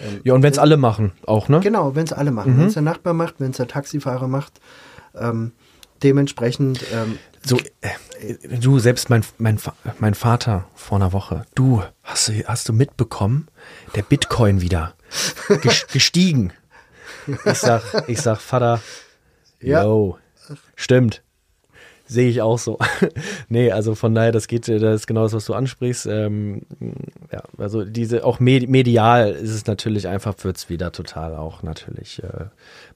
Ähm, 0.00 0.20
ja, 0.24 0.34
und 0.34 0.42
wenn 0.42 0.52
es 0.52 0.58
alle 0.58 0.76
machen, 0.76 1.12
auch, 1.26 1.48
ne? 1.48 1.60
Genau, 1.60 1.94
wenn 1.94 2.04
es 2.04 2.12
alle 2.12 2.32
machen. 2.32 2.54
Mhm. 2.54 2.60
Wenn 2.60 2.66
es 2.66 2.74
der 2.74 2.82
Nachbar 2.82 3.14
macht, 3.14 3.36
wenn 3.38 3.52
es 3.52 3.56
der 3.58 3.68
Taxifahrer 3.68 4.26
macht. 4.26 4.60
Ähm, 5.16 5.52
dementsprechend. 6.02 6.84
Ähm, 6.92 7.18
so, 7.44 7.58
äh, 7.80 8.58
du, 8.58 8.78
selbst 8.78 9.10
mein, 9.10 9.24
mein, 9.38 9.58
mein 9.98 10.14
Vater 10.14 10.68
vor 10.74 10.98
einer 10.98 11.12
Woche, 11.12 11.44
du, 11.54 11.82
hast 12.02 12.28
du, 12.28 12.44
hast 12.46 12.68
du 12.68 12.72
mitbekommen? 12.72 13.48
Der 13.94 14.02
Bitcoin 14.02 14.60
wieder 14.60 14.94
gestiegen. 15.92 16.52
Ich 17.44 17.58
sag, 17.58 18.08
ich 18.08 18.20
sag, 18.20 18.40
Vater, 18.40 18.80
ja. 19.60 19.82
yo, 19.82 20.18
stimmt. 20.76 21.22
Sehe 22.08 22.30
ich 22.30 22.40
auch 22.40 22.58
so. 22.58 22.78
nee, 23.50 23.70
also 23.70 23.94
von 23.94 24.14
daher, 24.14 24.32
das 24.32 24.48
geht, 24.48 24.66
das 24.66 24.94
ist 24.94 25.06
genau 25.06 25.24
das, 25.24 25.34
was 25.34 25.44
du 25.44 25.52
ansprichst. 25.52 26.06
Ähm, 26.06 26.62
ja, 27.30 27.42
also 27.58 27.84
diese, 27.84 28.24
auch 28.24 28.40
medial 28.40 29.32
ist 29.32 29.50
es 29.50 29.66
natürlich 29.66 30.08
einfach, 30.08 30.34
wird 30.42 30.56
es 30.56 30.70
wieder 30.70 30.90
total 30.90 31.36
auch 31.36 31.62
natürlich 31.62 32.22
äh, 32.22 32.46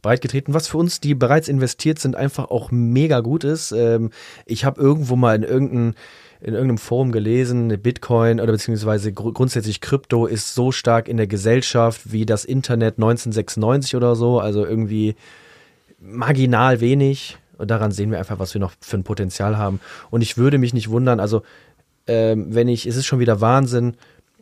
breitgetreten, 0.01 0.55
was 0.55 0.66
für 0.66 0.79
uns, 0.79 0.98
die 1.01 1.14
bereits 1.14 1.48
investiert 1.48 1.98
sind, 1.98 2.16
einfach 2.16 2.51
auch 2.51 2.70
mega 2.70 3.20
gut 3.20 3.44
ist. 3.44 3.72
Ähm, 3.72 4.11
ich 4.46 4.64
habe 4.64 4.81
irgendwo 4.81 5.14
mal 5.14 5.37
in 5.37 5.42
irgendeinem 5.42 5.94
in 6.40 6.55
irgendeinem 6.55 6.79
Forum 6.79 7.12
gelesen, 7.12 7.68
Bitcoin 7.81 8.40
oder 8.40 8.51
beziehungsweise 8.51 9.12
gr 9.12 9.33
grundsätzlich 9.33 9.81
Krypto 9.81 10.27
ist 10.27 10.57
so 10.57 10.72
stark 10.72 11.07
in 11.07 11.16
der 11.16 11.29
Gesellschaft 11.29 12.11
wie 12.11 12.27
das 12.27 12.44
Internet 12.44 12.94
1996 12.96 13.94
oder 13.94 14.16
so, 14.16 14.40
also 14.40 14.66
irgendwie 14.66 15.14
marginal 16.01 16.81
wenig. 16.81 17.38
Und 17.59 17.71
daran 17.71 17.93
sehen 17.93 18.11
wir 18.11 18.19
einfach, 18.19 18.38
was 18.38 18.55
wir 18.55 18.61
noch 18.61 18.73
für 18.81 18.97
ein 18.97 19.05
Potenzial 19.05 19.57
haben. 19.59 19.81
Und 20.11 20.23
ich 20.23 20.37
würde 20.37 20.59
mich 20.59 20.75
nicht 20.75 20.91
wundern, 20.91 21.21
also 21.21 21.43
ähm, 22.07 22.55
wenn 22.55 22.69
ich, 22.69 22.87
es 22.87 22.97
ist 22.97 23.07
schon 23.07 23.21
wieder 23.21 23.41
Wahnsinn, 23.41 23.97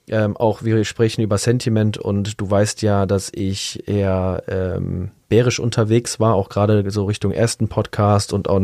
ähm, 0.09 0.37
auch 0.37 0.63
wir 0.63 0.85
sprechen 0.85 1.23
über 1.23 1.39
Sentiment 1.39 1.97
und 1.99 2.41
du 2.41 2.51
weißt 2.51 2.83
ja, 2.83 3.07
dass 3.07 3.31
ich 3.33 3.89
eher 3.89 4.43
ähm, 4.49 5.11
bärisch 5.29 5.61
unterwegs 5.61 6.19
war, 6.19 6.35
auch 6.35 6.49
gerade 6.49 6.91
so 6.91 7.05
Richtung 7.05 7.33
ersten 7.33 7.69
Podcast 7.69 8.33
und 8.33 8.49
auch, 8.49 8.61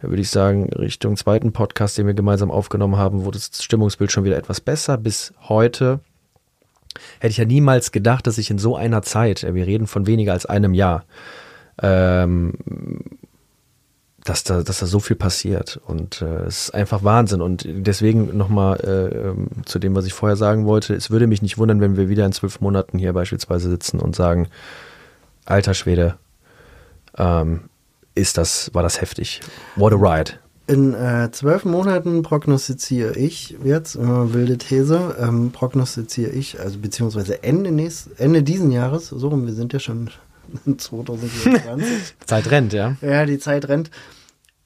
würde 0.00 0.20
ich 0.20 0.30
sagen, 0.30 0.70
Richtung 0.72 1.16
zweiten 1.16 1.52
Podcast, 1.52 1.96
den 1.96 2.06
wir 2.06 2.14
gemeinsam 2.14 2.50
aufgenommen 2.50 2.96
haben, 2.96 3.24
wurde 3.24 3.38
das 3.38 3.62
Stimmungsbild 3.62 4.10
schon 4.10 4.24
wieder 4.24 4.36
etwas 4.36 4.60
besser 4.60 4.98
bis 4.98 5.32
heute. 5.48 6.00
hätte 7.20 7.30
ich 7.30 7.38
ja 7.38 7.44
niemals 7.44 7.92
gedacht, 7.92 8.26
dass 8.26 8.38
ich 8.38 8.50
in 8.50 8.58
so 8.58 8.76
einer 8.76 9.02
Zeit, 9.02 9.44
äh, 9.44 9.54
wir 9.54 9.66
reden 9.66 9.86
von 9.86 10.06
weniger 10.06 10.32
als 10.32 10.46
einem 10.46 10.74
Jahr, 10.74 11.04
ähm, 11.80 12.54
dass 14.24 14.42
da, 14.42 14.62
dass 14.62 14.78
da 14.80 14.86
so 14.86 15.00
viel 15.00 15.16
passiert. 15.16 15.80
Und 15.86 16.22
äh, 16.22 16.44
es 16.46 16.64
ist 16.64 16.74
einfach 16.74 17.04
Wahnsinn. 17.04 17.42
Und 17.42 17.66
deswegen 17.66 18.36
nochmal 18.36 18.80
äh, 18.80 19.28
ähm, 19.28 19.48
zu 19.66 19.78
dem, 19.78 19.94
was 19.94 20.06
ich 20.06 20.14
vorher 20.14 20.36
sagen 20.36 20.64
wollte, 20.64 20.94
es 20.94 21.10
würde 21.10 21.26
mich 21.26 21.42
nicht 21.42 21.58
wundern, 21.58 21.80
wenn 21.80 21.96
wir 21.96 22.08
wieder 22.08 22.24
in 22.24 22.32
zwölf 22.32 22.60
Monaten 22.60 22.98
hier 22.98 23.12
beispielsweise 23.12 23.68
sitzen 23.68 24.00
und 24.00 24.16
sagen, 24.16 24.48
alter 25.44 25.74
Schwede, 25.74 26.16
ähm, 27.18 27.64
ist 28.14 28.38
das, 28.38 28.72
war 28.72 28.82
das 28.82 29.00
heftig. 29.00 29.40
What 29.76 29.92
a 29.92 29.96
ride. 29.96 30.32
In 30.66 30.94
äh, 30.94 31.30
zwölf 31.30 31.66
Monaten 31.66 32.22
prognostiziere 32.22 33.18
ich 33.18 33.54
jetzt, 33.62 33.96
immer 33.96 34.32
wilde 34.32 34.56
These, 34.56 35.16
ähm, 35.20 35.50
prognostiziere 35.52 36.30
ich, 36.30 36.58
also 36.58 36.78
beziehungsweise 36.78 37.42
Ende, 37.42 37.70
nächst, 37.70 38.18
Ende 38.18 38.42
diesen 38.42 38.70
Jahres, 38.70 39.08
so 39.08 39.28
rum, 39.28 39.44
wir 39.44 39.52
sind 39.52 39.74
ja 39.74 39.78
schon 39.78 40.08
2024. 40.76 42.14
Zeit 42.26 42.50
rennt, 42.50 42.72
ja. 42.72 42.96
ja, 43.00 43.26
die 43.26 43.38
Zeit 43.38 43.68
rennt. 43.68 43.90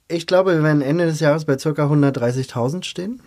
Ich 0.08 0.26
glaube, 0.26 0.54
wir 0.54 0.62
werden 0.62 0.82
Ende 0.82 1.06
des 1.06 1.20
Jahres 1.20 1.44
bei 1.44 1.56
ca. 1.56 1.68
130.000 1.70 2.84
stehen. 2.84 3.20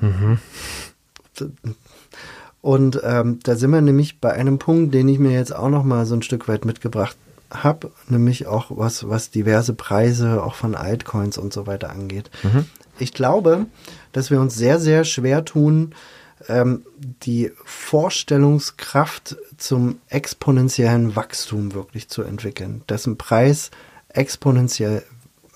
Und 2.61 3.01
ähm, 3.03 3.39
da 3.43 3.55
sind 3.55 3.71
wir 3.71 3.81
nämlich 3.81 4.19
bei 4.19 4.33
einem 4.33 4.57
Punkt, 4.59 4.93
den 4.93 5.07
ich 5.07 5.19
mir 5.19 5.31
jetzt 5.31 5.55
auch 5.55 5.69
noch 5.69 5.83
mal 5.83 6.05
so 6.05 6.15
ein 6.15 6.21
Stück 6.23 6.47
weit 6.47 6.65
mitgebracht 6.65 7.17
habe, 7.51 7.91
nämlich 8.07 8.47
auch 8.47 8.67
was, 8.69 9.09
was 9.09 9.29
diverse 9.29 9.73
Preise 9.73 10.43
auch 10.43 10.55
von 10.55 10.73
Altcoins 10.75 11.37
und 11.37 11.53
so 11.53 11.67
weiter 11.67 11.89
angeht. 11.89 12.31
Ich 12.97 13.13
glaube, 13.13 13.65
dass 14.11 14.31
wir 14.31 14.39
uns 14.39 14.55
sehr, 14.55 14.79
sehr 14.79 15.03
schwer 15.03 15.43
tun, 15.43 15.93
ähm, 16.49 16.83
die 17.23 17.51
Vorstellungskraft 17.63 19.37
zum 19.57 19.99
exponentiellen 20.09 21.15
Wachstum 21.15 21.73
wirklich 21.73 22.09
zu 22.09 22.23
entwickeln, 22.23 22.83
dessen 22.89 23.17
Preis 23.17 23.71
exponentiell 24.09 25.03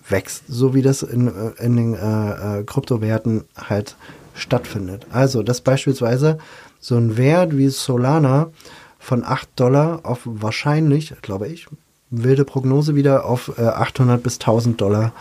wächst, 0.07 0.43
so 0.47 0.73
wie 0.73 0.81
das 0.81 1.01
in, 1.03 1.27
äh, 1.27 1.63
in 1.63 1.75
den 1.75 1.93
äh, 1.95 2.59
äh, 2.59 2.63
Kryptowerten 2.63 3.45
halt 3.57 3.95
stattfindet. 4.33 5.07
Also, 5.11 5.43
dass 5.43 5.61
beispielsweise 5.61 6.37
so 6.79 6.95
ein 6.95 7.17
Wert 7.17 7.57
wie 7.57 7.69
Solana 7.69 8.51
von 8.99 9.23
8 9.23 9.49
Dollar 9.55 10.01
auf 10.03 10.21
wahrscheinlich, 10.25 11.13
glaube 11.21 11.47
ich, 11.47 11.67
wilde 12.09 12.45
Prognose 12.45 12.95
wieder 12.95 13.25
auf 13.25 13.57
äh, 13.57 13.63
800 13.63 14.21
bis 14.21 14.35
1000 14.35 14.79
Dollar 14.79 15.13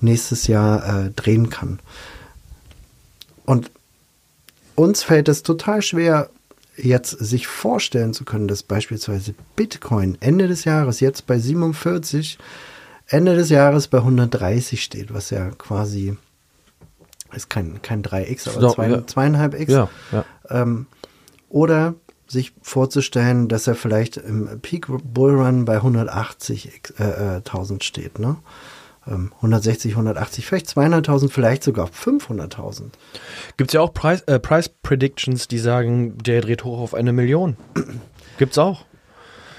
nächstes 0.00 0.46
Jahr 0.46 1.06
äh, 1.06 1.10
drehen 1.10 1.50
kann. 1.50 1.78
Und 3.44 3.70
uns 4.74 5.02
fällt 5.02 5.28
es 5.28 5.42
total 5.42 5.82
schwer, 5.82 6.30
jetzt 6.76 7.10
sich 7.10 7.46
vorstellen 7.46 8.14
zu 8.14 8.24
können, 8.24 8.48
dass 8.48 8.62
beispielsweise 8.62 9.34
Bitcoin 9.56 10.16
Ende 10.20 10.48
des 10.48 10.64
Jahres 10.64 11.00
jetzt 11.00 11.26
bei 11.26 11.38
47, 11.38 12.38
Ende 13.08 13.36
des 13.36 13.50
Jahres 13.50 13.88
bei 13.88 13.98
130 13.98 14.82
steht, 14.82 15.12
was 15.12 15.30
ja 15.30 15.50
quasi 15.50 16.16
ist 17.34 17.48
kein, 17.48 17.80
kein 17.82 18.02
3x, 18.02 18.50
aber 18.50 18.60
So, 18.60 18.70
zwei, 18.74 18.90
ja. 18.90 19.06
zweieinhalb 19.06 19.58
x. 19.58 19.72
Ja, 19.72 19.88
ja. 20.12 20.24
Ähm, 20.50 20.86
oder 21.48 21.94
sich 22.26 22.52
vorzustellen, 22.62 23.48
dass 23.48 23.66
er 23.66 23.74
vielleicht 23.74 24.16
im 24.16 24.60
Peak 24.60 24.86
Bullrun 24.88 25.64
bei 25.64 25.76
180 25.76 26.92
äh, 26.98 27.02
äh, 27.02 27.36
1000 27.36 27.84
steht, 27.84 28.18
ne? 28.18 28.36
Ähm, 29.06 29.32
160, 29.36 29.92
180, 29.92 30.46
vielleicht 30.46 30.66
200.000, 30.68 31.28
vielleicht 31.28 31.64
sogar 31.64 31.88
500.000. 31.88 32.90
Gibt 33.56 33.70
es 33.70 33.74
ja 33.74 33.80
auch 33.80 33.92
Price, 33.92 34.22
äh, 34.22 34.38
Price 34.38 34.68
Predictions, 34.68 35.48
die 35.48 35.58
sagen, 35.58 36.18
der 36.18 36.40
dreht 36.40 36.64
hoch 36.64 36.78
auf 36.80 36.94
eine 36.94 37.12
Million. 37.12 37.56
Gibt's 38.38 38.58
auch. 38.58 38.84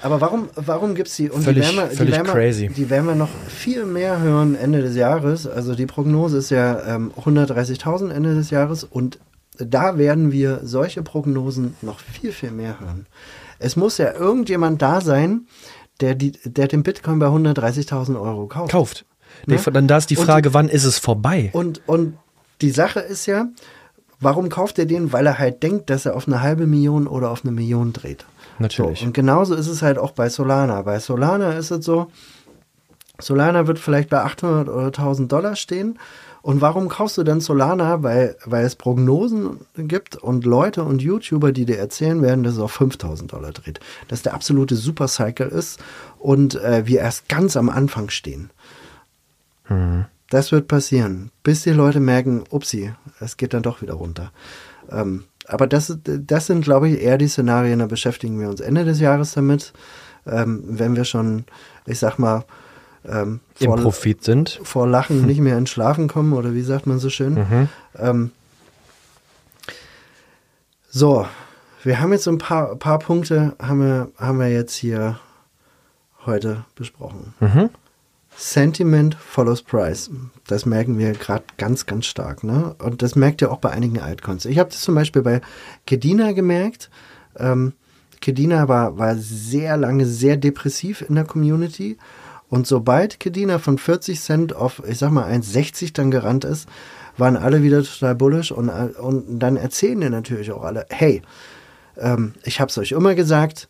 Aber 0.02 0.20
warum, 0.20 0.48
warum 0.54 0.94
gibt's 0.94 1.16
die? 1.16 1.30
Und 1.30 1.42
Völlig- 1.44 1.68
die 1.68 1.76
werden 1.76 1.90
wir, 1.98 2.04
die 2.06 2.12
werden 2.12 2.26
crazy. 2.26 2.68
Die 2.68 2.90
werden 2.90 3.06
wir 3.06 3.14
noch 3.14 3.30
viel 3.48 3.86
mehr 3.86 4.20
hören 4.20 4.54
Ende 4.54 4.82
des 4.82 4.96
Jahres. 4.96 5.46
Also 5.46 5.74
die 5.74 5.86
Prognose 5.86 6.38
ist 6.38 6.50
ja 6.50 6.96
ähm, 6.96 7.10
130.000 7.16 8.10
Ende 8.10 8.34
des 8.34 8.50
Jahres 8.50 8.84
und 8.84 9.18
da 9.56 9.96
werden 9.98 10.32
wir 10.32 10.60
solche 10.64 11.02
Prognosen 11.02 11.76
noch 11.80 12.00
viel, 12.00 12.32
viel 12.32 12.50
mehr 12.50 12.80
hören. 12.80 13.06
Es 13.58 13.76
muss 13.76 13.98
ja 13.98 14.12
irgendjemand 14.12 14.82
da 14.82 15.00
sein, 15.00 15.46
der, 16.00 16.14
die, 16.14 16.32
der 16.44 16.66
den 16.68 16.82
Bitcoin 16.82 17.18
bei 17.18 17.26
130.000 17.28 18.20
Euro 18.20 18.46
kauft. 18.46 18.72
Kauft. 18.72 19.04
Nee, 19.46 19.56
Ne? 19.56 19.72
Dann 19.72 19.88
da 19.88 19.96
ist 19.98 20.10
die 20.10 20.16
Und- 20.16 20.24
Frage, 20.24 20.54
wann 20.54 20.68
ist 20.68 20.84
es 20.84 20.98
vorbei? 20.98 21.50
Und, 21.52 21.82
und 21.86 22.16
die 22.60 22.70
Sache 22.70 23.00
ist 23.00 23.26
ja, 23.26 23.46
warum 24.20 24.48
kauft 24.48 24.78
er 24.78 24.86
den? 24.86 25.12
Weil 25.12 25.26
er 25.26 25.38
halt 25.38 25.62
denkt, 25.62 25.90
dass 25.90 26.06
er 26.06 26.16
auf 26.16 26.26
eine 26.26 26.40
halbe 26.42 26.66
Million 26.66 27.06
oder 27.06 27.30
auf 27.30 27.44
eine 27.44 27.52
Million 27.52 27.92
dreht. 27.92 28.24
Natürlich. 28.58 29.00
So, 29.00 29.06
und 29.06 29.12
genauso 29.14 29.54
ist 29.54 29.66
es 29.66 29.82
halt 29.82 29.98
auch 29.98 30.12
bei 30.12 30.28
Solana. 30.28 30.82
Bei 30.82 30.98
Solana 31.00 31.52
ist 31.54 31.70
es 31.72 31.84
so, 31.84 32.06
Solana 33.20 33.66
wird 33.66 33.78
vielleicht 33.78 34.10
bei 34.10 34.20
800 34.22 34.68
oder 34.68 34.86
1000 34.86 35.30
Dollar 35.30 35.56
stehen. 35.56 35.98
Und 36.42 36.60
warum 36.60 36.88
kaufst 36.90 37.16
du 37.16 37.22
dann 37.22 37.40
Solana? 37.40 38.02
Weil, 38.02 38.36
weil 38.44 38.66
es 38.66 38.76
Prognosen 38.76 39.60
gibt 39.76 40.16
und 40.16 40.44
Leute 40.44 40.82
und 40.84 41.00
YouTuber, 41.00 41.52
die 41.52 41.64
dir 41.64 41.78
erzählen 41.78 42.20
werden, 42.22 42.44
dass 42.44 42.54
es 42.54 42.58
auf 42.60 42.72
5000 42.72 43.32
Dollar 43.32 43.52
dreht. 43.52 43.80
Dass 44.08 44.22
der 44.22 44.34
absolute 44.34 44.76
Supercycle 44.76 45.46
ist 45.48 45.80
und 46.18 46.54
äh, 46.56 46.86
wir 46.86 47.00
erst 47.00 47.28
ganz 47.30 47.56
am 47.56 47.70
Anfang 47.70 48.10
stehen. 48.10 48.50
Das 50.30 50.52
wird 50.52 50.68
passieren, 50.68 51.30
bis 51.42 51.62
die 51.62 51.70
Leute 51.70 52.00
merken, 52.00 52.44
upsi, 52.50 52.92
es 53.20 53.36
geht 53.36 53.54
dann 53.54 53.62
doch 53.62 53.82
wieder 53.82 53.94
runter. 53.94 54.32
Ähm, 54.90 55.24
aber 55.46 55.66
das, 55.66 55.96
das 56.02 56.46
sind, 56.46 56.64
glaube 56.64 56.88
ich, 56.88 57.00
eher 57.02 57.18
die 57.18 57.28
Szenarien, 57.28 57.78
da 57.78 57.86
beschäftigen 57.86 58.40
wir 58.40 58.48
uns 58.48 58.60
Ende 58.60 58.84
des 58.84 59.00
Jahres 59.00 59.32
damit, 59.32 59.72
ähm, 60.26 60.62
wenn 60.66 60.96
wir 60.96 61.04
schon, 61.04 61.44
ich 61.86 61.98
sag 61.98 62.18
mal, 62.18 62.44
ähm, 63.06 63.40
Im 63.58 63.66
vor, 63.66 63.76
Profit 63.76 64.24
sind. 64.24 64.60
vor 64.62 64.86
Lachen 64.88 65.26
nicht 65.26 65.40
mehr 65.40 65.58
ins 65.58 65.70
Schlafen 65.70 66.08
kommen, 66.08 66.32
oder 66.32 66.54
wie 66.54 66.62
sagt 66.62 66.86
man 66.86 66.98
so 66.98 67.10
schön. 67.10 67.36
Ähm, 67.96 68.30
so, 70.88 71.26
wir 71.82 72.00
haben 72.00 72.12
jetzt 72.12 72.26
ein 72.28 72.38
paar, 72.38 72.76
paar 72.76 72.98
Punkte, 72.98 73.54
haben 73.60 73.80
wir, 73.80 74.08
haben 74.16 74.38
wir 74.38 74.48
jetzt 74.48 74.74
hier 74.74 75.18
heute 76.24 76.64
besprochen. 76.74 77.34
Sentiment 78.36 79.14
follows 79.14 79.62
Price. 79.62 80.10
Das 80.46 80.66
merken 80.66 80.98
wir 80.98 81.12
gerade 81.12 81.44
ganz, 81.56 81.86
ganz 81.86 82.06
stark. 82.06 82.44
Ne? 82.44 82.74
Und 82.78 83.02
das 83.02 83.14
merkt 83.14 83.42
ihr 83.42 83.50
auch 83.50 83.58
bei 83.58 83.70
einigen 83.70 84.00
Altcoins. 84.00 84.44
Ich 84.44 84.58
habe 84.58 84.70
das 84.70 84.80
zum 84.80 84.94
Beispiel 84.94 85.22
bei 85.22 85.40
Kedina 85.86 86.32
gemerkt. 86.32 86.90
Ähm, 87.36 87.72
Kedina 88.20 88.68
war, 88.68 88.98
war 88.98 89.16
sehr 89.16 89.76
lange 89.76 90.06
sehr 90.06 90.36
depressiv 90.36 91.04
in 91.08 91.14
der 91.14 91.24
Community. 91.24 91.98
Und 92.48 92.66
sobald 92.66 93.20
Kedina 93.20 93.58
von 93.58 93.78
40 93.78 94.20
Cent 94.20 94.56
auf, 94.56 94.82
ich 94.86 94.98
sag 94.98 95.10
mal, 95.10 95.30
1,60 95.30 95.92
dann 95.92 96.10
gerannt 96.10 96.44
ist, 96.44 96.68
waren 97.16 97.36
alle 97.36 97.62
wieder 97.62 97.82
total 97.82 98.14
bullish. 98.14 98.52
Und, 98.52 98.68
und 98.68 99.38
dann 99.38 99.56
erzählen 99.56 100.00
dir 100.00 100.10
natürlich 100.10 100.52
auch 100.52 100.62
alle, 100.62 100.86
hey, 100.90 101.22
ähm, 101.96 102.34
ich 102.42 102.60
habe 102.60 102.68
es 102.70 102.78
euch 102.78 102.92
immer 102.92 103.14
gesagt, 103.14 103.68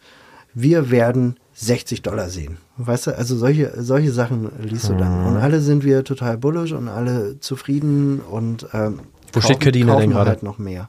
wir 0.54 0.90
werden 0.90 1.36
60 1.54 2.02
Dollar 2.02 2.28
sehen. 2.28 2.58
Weißt 2.76 3.06
du, 3.06 3.16
also 3.16 3.36
solche, 3.36 3.72
solche 3.82 4.12
Sachen 4.12 4.50
liest 4.60 4.88
du 4.88 4.94
dann. 4.94 5.24
Und 5.26 5.36
alle 5.36 5.60
sind 5.60 5.84
wir 5.84 6.04
total 6.04 6.36
bullish 6.36 6.72
und 6.72 6.88
alle 6.88 7.38
zufrieden 7.40 8.20
und 8.20 8.66
ähm, 8.72 9.00
Wo 9.32 9.40
steht 9.40 9.60
Kedina 9.60 9.92
kaufen 9.92 10.00
denn 10.02 10.10
gerade? 10.10 10.30
halt 10.30 10.42
noch 10.42 10.58
mehr. 10.58 10.88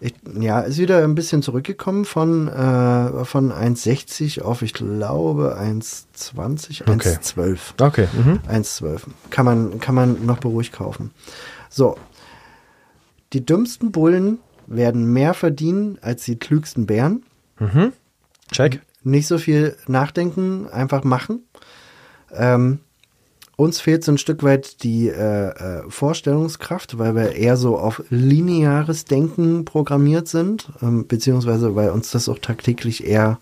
Ich, 0.00 0.12
ja, 0.38 0.60
ist 0.60 0.76
wieder 0.76 1.02
ein 1.02 1.14
bisschen 1.14 1.40
zurückgekommen 1.42 2.04
von, 2.04 2.48
äh, 2.48 3.24
von 3.24 3.50
1,60 3.50 4.42
auf, 4.42 4.60
ich 4.60 4.74
glaube, 4.74 5.56
1,20, 5.58 6.82
Okay. 6.82 7.16
1,12. 7.16 7.58
Okay. 7.80 8.06
Mhm. 8.12 8.40
1,12. 8.46 9.00
Kann 9.30 9.46
man, 9.46 9.80
kann 9.80 9.94
man 9.94 10.26
noch 10.26 10.36
beruhigt 10.38 10.72
kaufen. 10.74 11.12
So. 11.70 11.96
Die 13.32 13.44
dümmsten 13.44 13.90
Bullen 13.90 14.38
werden 14.66 15.06
mehr 15.12 15.32
verdienen 15.32 15.98
als 16.02 16.24
die 16.24 16.38
klügsten 16.38 16.84
Bären. 16.86 17.24
Check. 18.52 18.82
Nicht 19.06 19.28
so 19.28 19.38
viel 19.38 19.76
nachdenken, 19.86 20.66
einfach 20.68 21.04
machen. 21.04 21.44
Ähm, 22.34 22.80
uns 23.54 23.78
fehlt 23.78 24.02
so 24.02 24.10
ein 24.10 24.18
Stück 24.18 24.42
weit 24.42 24.82
die 24.82 25.08
äh, 25.08 25.48
äh, 25.48 25.82
Vorstellungskraft, 25.88 26.98
weil 26.98 27.14
wir 27.14 27.36
eher 27.36 27.56
so 27.56 27.78
auf 27.78 28.02
lineares 28.10 29.04
Denken 29.04 29.64
programmiert 29.64 30.26
sind, 30.26 30.70
ähm, 30.82 31.06
beziehungsweise 31.06 31.76
weil 31.76 31.90
uns 31.90 32.10
das 32.10 32.28
auch 32.28 32.40
tagtäglich 32.40 33.06
eher 33.06 33.38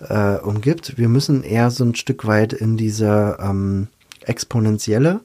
äh, 0.00 0.36
umgibt. 0.40 0.98
Wir 0.98 1.08
müssen 1.08 1.42
eher 1.42 1.70
so 1.70 1.84
ein 1.84 1.94
Stück 1.94 2.26
weit 2.26 2.52
in 2.52 2.76
diese 2.76 3.38
ähm, 3.40 3.88
exponentielle 4.20 5.20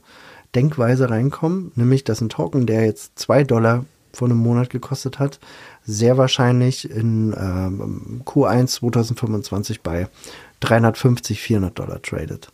Denkweise 0.56 1.10
reinkommen, 1.10 1.74
nämlich 1.76 2.06
dass 2.06 2.22
ein 2.22 2.30
Token, 2.30 2.66
der 2.68 2.86
jetzt 2.86 3.20
zwei 3.20 3.44
Dollar 3.44 3.84
vor 4.14 4.30
einem 4.30 4.38
Monat 4.38 4.70
gekostet 4.70 5.20
hat, 5.20 5.40
sehr 5.86 6.18
wahrscheinlich 6.18 6.90
in 6.90 7.34
ähm, 7.38 8.22
Q1 8.26 8.68
2025 8.68 9.82
bei 9.82 10.08
350, 10.62 11.42
400 11.42 11.78
Dollar 11.78 12.02
tradet. 12.02 12.52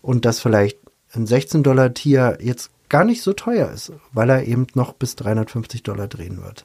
Und 0.00 0.24
dass 0.24 0.40
vielleicht 0.40 0.78
ein 1.14 1.26
16 1.26 1.62
Dollar 1.62 1.92
Tier 1.94 2.38
jetzt 2.40 2.70
gar 2.88 3.04
nicht 3.04 3.22
so 3.22 3.32
teuer 3.32 3.70
ist, 3.70 3.92
weil 4.12 4.30
er 4.30 4.46
eben 4.46 4.66
noch 4.74 4.92
bis 4.92 5.16
350 5.16 5.82
Dollar 5.82 6.08
drehen 6.08 6.42
wird. 6.42 6.64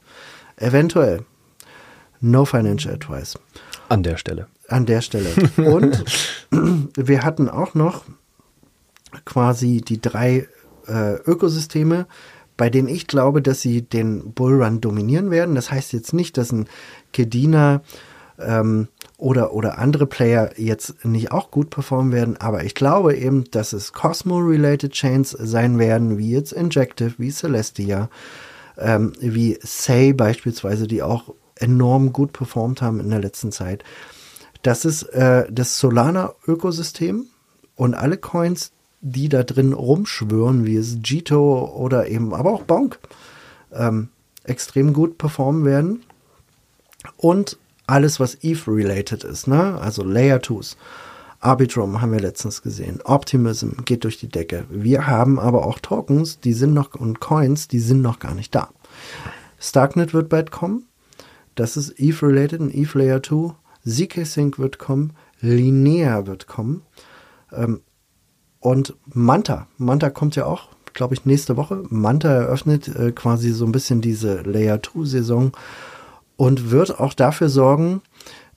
Eventuell. 0.58 1.26
No 2.22 2.46
financial 2.46 2.94
advice. 2.94 3.38
An 3.90 4.04
der 4.04 4.18
Stelle. 4.18 4.48
An 4.70 4.86
der 4.86 5.02
Stelle. 5.02 5.30
Und 5.58 6.04
wir 6.96 7.24
hatten 7.24 7.50
auch 7.50 7.74
noch 7.74 8.04
quasi 9.26 9.82
die 9.82 10.02
drei 10.02 10.48
äh, 10.88 11.16
Ökosysteme, 11.16 12.08
bei 12.58 12.70
denen 12.70 12.88
ich 12.88 13.08
glaube, 13.08 13.42
dass 13.42 13.62
sie 13.62 13.82
den 13.82 14.34
Bullrun 14.34 14.82
dominieren 14.82 15.32
werden. 15.32 15.56
Das 15.56 15.72
heißt 15.72 15.94
jetzt 15.94 16.14
nicht, 16.14 16.38
dass 16.38 16.52
ein 16.52 16.68
Kedina 17.12 17.82
ähm, 18.40 18.88
oder, 19.18 19.54
oder 19.54 19.78
andere 19.78 20.06
Player 20.06 20.52
jetzt 20.58 21.06
nicht 21.06 21.32
auch 21.32 21.52
gut 21.52 21.70
performen 21.70 22.12
werden, 22.12 22.38
aber 22.38 22.64
ich 22.64 22.76
glaube 22.76 23.16
eben, 23.16 23.46
dass 23.52 23.74
es 23.74 23.94
Cosmo-related 23.94 24.92
Chains 24.92 25.32
sein 25.32 25.80
werden, 25.80 26.18
wie 26.18 26.32
jetzt 26.32 26.52
Injective, 26.52 27.14
wie 27.18 27.32
Celestia, 27.32 28.10
ähm, 28.78 29.14
wie 29.20 29.58
Say 29.62 30.14
beispielsweise, 30.14 30.88
die 30.88 31.04
auch 31.04 31.34
enorm 31.56 32.12
gut 32.12 32.34
performt 32.34 32.82
haben 32.82 33.00
in 33.00 33.10
der 33.10 33.20
letzten 33.20 33.52
Zeit. 33.52 33.84
Das 34.64 34.86
ist 34.86 35.04
äh, 35.04 35.46
das 35.52 35.80
Solana-Ökosystem 35.80 37.28
und 37.76 37.94
alle 37.94 38.18
Coins, 38.18 38.72
die 39.04 39.30
da 39.30 39.44
drin 39.44 39.74
rumschwören, 39.74 40.66
wie 40.66 40.78
es 40.78 40.98
Jito 41.04 41.66
oder 41.76 42.08
eben, 42.08 42.34
aber 42.34 42.52
auch 42.54 42.64
Bonk, 42.64 43.00
ähm, 43.72 44.10
extrem 44.46 44.94
gut 44.94 45.18
performen 45.18 45.66
werden. 45.66 46.04
Und 47.18 47.60
alles, 47.86 48.20
was 48.22 48.36
ETH-related 48.36 49.26
ist, 49.26 49.48
ne? 49.48 49.78
also 49.80 50.04
Layer 50.04 50.38
2s. 50.38 50.78
Arbitrum 51.42 52.02
haben 52.02 52.14
wir 52.14 52.22
letztens 52.22 52.62
gesehen. 52.62 53.02
Optimism 53.04 53.84
geht 53.84 54.06
durch 54.06 54.18
die 54.18 54.30
Decke. 54.30 54.64
Wir 54.70 55.06
haben 55.08 55.38
aber 55.38 55.68
auch 55.68 55.80
Tokens, 55.80 56.40
die 56.40 56.54
sind 56.54 56.74
noch 56.74 56.96
und 56.96 57.20
Coins, 57.20 57.68
die 57.68 57.80
sind 57.80 58.02
noch 58.02 58.20
gar 58.20 58.34
nicht 58.34 58.56
da. 58.56 58.70
Starknet 59.60 60.14
wird 60.14 60.30
bald 60.30 60.52
kommen. 60.52 60.88
Das 61.56 61.76
ist 61.76 62.00
ETH-related 62.00 62.62
und 62.62 62.74
ETH 62.74 62.94
Layer 62.94 63.22
2. 63.22 63.54
ZK 63.86 64.26
Sync 64.26 64.60
wird 64.60 64.80
kommen. 64.80 65.12
Linear 65.42 66.26
wird 66.26 66.48
kommen. 66.48 66.84
Ähm, 67.52 67.82
und 68.64 68.96
Manta. 69.14 69.68
Manta 69.78 70.10
kommt 70.10 70.38
ja 70.38 70.46
auch, 70.46 70.70
glaube 70.94 71.14
ich, 71.14 71.26
nächste 71.26 71.58
Woche. 71.58 71.84
Manta 71.90 72.30
eröffnet 72.30 72.88
äh, 72.88 73.12
quasi 73.12 73.52
so 73.52 73.66
ein 73.66 73.74
bisschen 73.74 74.00
diese 74.00 74.42
Layer 74.42 74.82
2 74.82 75.06
Saison 75.06 75.52
und 76.38 76.72
wird 76.72 76.98
auch 76.98 77.14
dafür 77.14 77.50
sorgen, 77.50 78.02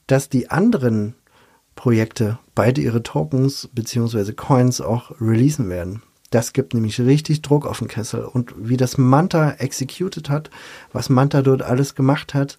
dass 0.07 0.29
die 0.29 0.49
anderen 0.49 1.15
Projekte 1.75 2.39
beide 2.55 2.81
ihre 2.81 3.03
Tokens 3.03 3.69
beziehungsweise 3.73 4.33
Coins 4.33 4.81
auch 4.81 5.11
releasen 5.21 5.69
werden. 5.69 6.03
Das 6.31 6.53
gibt 6.53 6.73
nämlich 6.73 7.01
richtig 7.01 7.43
Druck 7.43 7.67
auf 7.67 7.81
den 7.81 7.89
Kessel. 7.89 8.25
Und 8.25 8.55
wie 8.57 8.77
das 8.77 8.99
Manta 8.99 9.53
executed 9.59 10.31
hat, 10.31 10.51
was 10.93 11.09
Manta 11.09 11.43
dort 11.43 11.63
alles 11.63 11.97
gemacht 11.97 12.33
hat, 12.33 12.59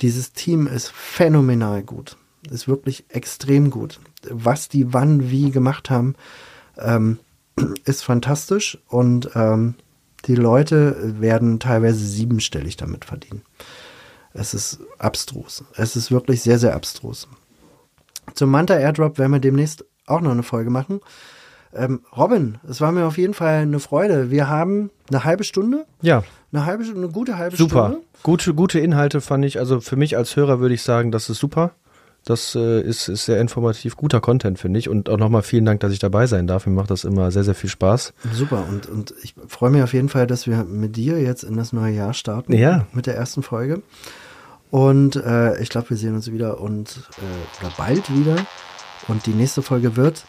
dieses 0.00 0.32
Team 0.32 0.66
ist 0.66 0.90
phänomenal 0.90 1.82
gut. 1.82 2.16
Ist 2.50 2.66
wirklich 2.66 3.04
extrem 3.10 3.70
gut. 3.70 4.00
Was 4.30 4.70
die 4.70 4.94
wann 4.94 5.30
wie 5.30 5.50
gemacht 5.50 5.90
haben, 5.90 6.14
ähm, 6.78 7.18
ist 7.84 8.04
fantastisch 8.04 8.78
und 8.88 9.30
ähm, 9.34 9.74
die 10.26 10.34
Leute 10.34 11.20
werden 11.20 11.60
teilweise 11.60 12.04
siebenstellig 12.04 12.76
damit 12.76 13.04
verdienen. 13.04 13.42
Es 14.34 14.54
ist 14.54 14.80
abstrus. 14.98 15.64
Es 15.74 15.96
ist 15.96 16.10
wirklich 16.10 16.42
sehr, 16.42 16.58
sehr 16.58 16.74
abstrus. 16.74 17.28
Zum 18.34 18.50
Manta 18.50 18.74
Airdrop 18.74 19.18
werden 19.18 19.32
wir 19.32 19.40
demnächst 19.40 19.84
auch 20.06 20.20
noch 20.20 20.30
eine 20.30 20.42
Folge 20.42 20.70
machen. 20.70 21.00
Ähm, 21.74 22.00
Robin, 22.16 22.58
es 22.68 22.80
war 22.80 22.92
mir 22.92 23.06
auf 23.06 23.18
jeden 23.18 23.34
Fall 23.34 23.62
eine 23.62 23.80
Freude. 23.80 24.30
Wir 24.30 24.48
haben 24.48 24.90
eine 25.10 25.24
halbe 25.24 25.44
Stunde. 25.44 25.86
Ja. 26.00 26.22
Eine 26.52 26.64
halbe 26.64 26.84
Stunde, 26.84 27.02
eine 27.02 27.12
gute 27.12 27.36
halbe 27.36 27.56
super. 27.56 27.88
Stunde. 27.88 27.96
Super. 27.96 28.22
Gute, 28.22 28.54
gute 28.54 28.78
Inhalte 28.80 29.20
fand 29.20 29.44
ich. 29.44 29.58
Also 29.58 29.80
für 29.80 29.96
mich 29.96 30.16
als 30.16 30.34
Hörer 30.34 30.60
würde 30.60 30.74
ich 30.74 30.82
sagen, 30.82 31.12
das 31.12 31.28
ist 31.28 31.38
super. 31.38 31.72
Das 32.24 32.54
äh, 32.54 32.80
ist, 32.82 33.08
ist 33.08 33.24
sehr 33.24 33.40
informativ, 33.40 33.96
guter 33.96 34.20
Content, 34.20 34.58
finde 34.58 34.78
ich. 34.78 34.88
Und 34.88 35.08
auch 35.08 35.16
nochmal 35.16 35.42
vielen 35.42 35.64
Dank, 35.64 35.80
dass 35.80 35.92
ich 35.92 35.98
dabei 35.98 36.26
sein 36.26 36.46
darf. 36.46 36.66
Mir 36.66 36.74
macht 36.74 36.90
das 36.90 37.04
immer 37.04 37.30
sehr, 37.30 37.44
sehr 37.44 37.54
viel 37.54 37.70
Spaß. 37.70 38.12
Super. 38.32 38.66
Und, 38.68 38.86
und 38.86 39.14
ich 39.22 39.34
freue 39.46 39.70
mich 39.70 39.82
auf 39.82 39.94
jeden 39.94 40.08
Fall, 40.08 40.26
dass 40.26 40.46
wir 40.46 40.64
mit 40.64 40.96
dir 40.96 41.20
jetzt 41.20 41.42
in 41.42 41.56
das 41.56 41.72
neue 41.72 41.94
Jahr 41.94 42.12
starten. 42.12 42.52
Ja. 42.52 42.86
Mit 42.92 43.06
der 43.06 43.16
ersten 43.16 43.42
Folge. 43.42 43.82
Und 44.70 45.16
äh, 45.16 45.58
ich 45.60 45.70
glaube, 45.70 45.90
wir 45.90 45.96
sehen 45.96 46.14
uns 46.14 46.30
wieder 46.30 46.60
und 46.60 47.08
äh, 47.18 47.64
oder 47.64 47.72
bald 47.76 48.14
wieder. 48.14 48.36
Und 49.06 49.24
die 49.24 49.32
nächste 49.32 49.62
Folge 49.62 49.96
wird 49.96 50.24